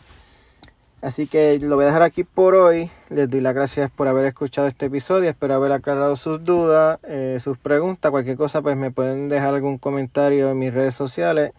Así 1.07 1.29
que 1.29 1.59
lo 1.61 1.77
voy 1.77 1.85
a 1.85 1.89
dejar 1.89 2.03
aquí 2.03 2.25
por 2.25 2.55
hoy. 2.55 2.91
Les 3.11 3.29
doy 3.29 3.41
las 3.41 3.55
gracias 3.55 3.91
por 3.93 4.09
haber 4.09 4.27
escuchado 4.27 4.67
este 4.67 4.87
episodio. 4.87 5.31
Espero 5.31 5.55
haber 5.55 5.71
aclarado 5.71 6.17
sus 6.17 6.43
dudas, 6.45 6.99
eh, 7.05 7.37
sus 7.39 7.59
preguntas. 7.59 8.11
Cualquier 8.11 8.37
cosa, 8.37 8.63
pues 8.63 8.77
me 8.77 8.91
pueden 8.91 9.29
dejar 9.29 9.55
algún 9.55 9.79
comentario 9.79 10.51
en 10.51 10.59
mis 10.59 10.75
redes 10.75 10.95
sociales. 10.95 11.53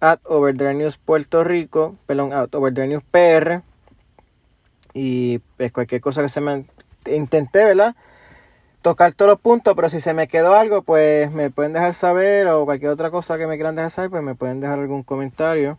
At 0.00 0.18
Overdrive 0.24 0.74
News 0.74 0.98
Puerto 0.98 1.44
Rico. 1.44 1.96
Perdón, 2.06 2.32
at 2.32 2.52
Overdrive 2.54 2.88
News 2.88 3.04
PR. 3.04 3.62
Y 4.94 5.38
pues 5.58 5.70
cualquier 5.70 6.00
cosa 6.00 6.22
que 6.22 6.28
se 6.28 6.40
me 6.40 6.64
intenté, 7.06 7.64
¿verdad? 7.64 7.94
Tocar 8.82 9.14
todos 9.14 9.30
los 9.30 9.40
puntos, 9.40 9.74
pero 9.74 9.88
si 9.88 10.00
se 10.00 10.12
me 10.12 10.28
quedó 10.28 10.54
algo, 10.54 10.82
pues 10.82 11.30
me 11.30 11.50
pueden 11.50 11.72
dejar 11.72 11.94
saber. 11.94 12.48
O 12.48 12.64
cualquier 12.64 12.90
otra 12.90 13.10
cosa 13.10 13.38
que 13.38 13.46
me 13.46 13.54
quieran 13.54 13.76
dejar 13.76 13.90
saber, 13.90 14.10
pues 14.10 14.22
me 14.22 14.34
pueden 14.34 14.60
dejar 14.60 14.78
algún 14.80 15.02
comentario 15.02 15.78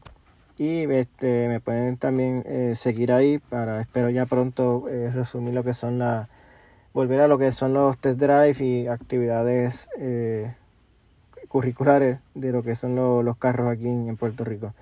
y 0.57 0.83
este, 0.91 1.47
me 1.47 1.59
pueden 1.59 1.97
también 1.97 2.43
eh, 2.45 2.73
seguir 2.75 3.11
ahí 3.11 3.39
para 3.39 3.81
espero 3.81 4.09
ya 4.09 4.25
pronto 4.25 4.87
eh, 4.87 5.09
resumir 5.11 5.53
lo 5.53 5.63
que 5.63 5.73
son 5.73 5.97
las 5.97 6.27
volver 6.93 7.21
a 7.21 7.27
lo 7.27 7.39
que 7.39 7.51
son 7.51 7.73
los 7.73 7.97
test 7.97 8.19
drive 8.19 8.63
y 8.63 8.87
actividades 8.87 9.89
eh, 9.97 10.53
curriculares 11.47 12.19
de 12.35 12.51
lo 12.51 12.63
que 12.63 12.75
son 12.75 12.95
los 12.95 13.37
carros 13.37 13.71
aquí 13.71 13.87
en 13.87 14.15
Puerto 14.17 14.43
Rico. 14.43 14.73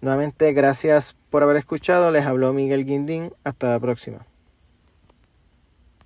Nuevamente, 0.00 0.52
gracias 0.52 1.16
por 1.30 1.42
haber 1.42 1.56
escuchado. 1.56 2.10
Les 2.10 2.26
habló 2.26 2.52
Miguel 2.52 2.84
Guindín. 2.84 3.32
Hasta 3.42 3.70
la 3.70 3.80
próxima. 3.80 4.26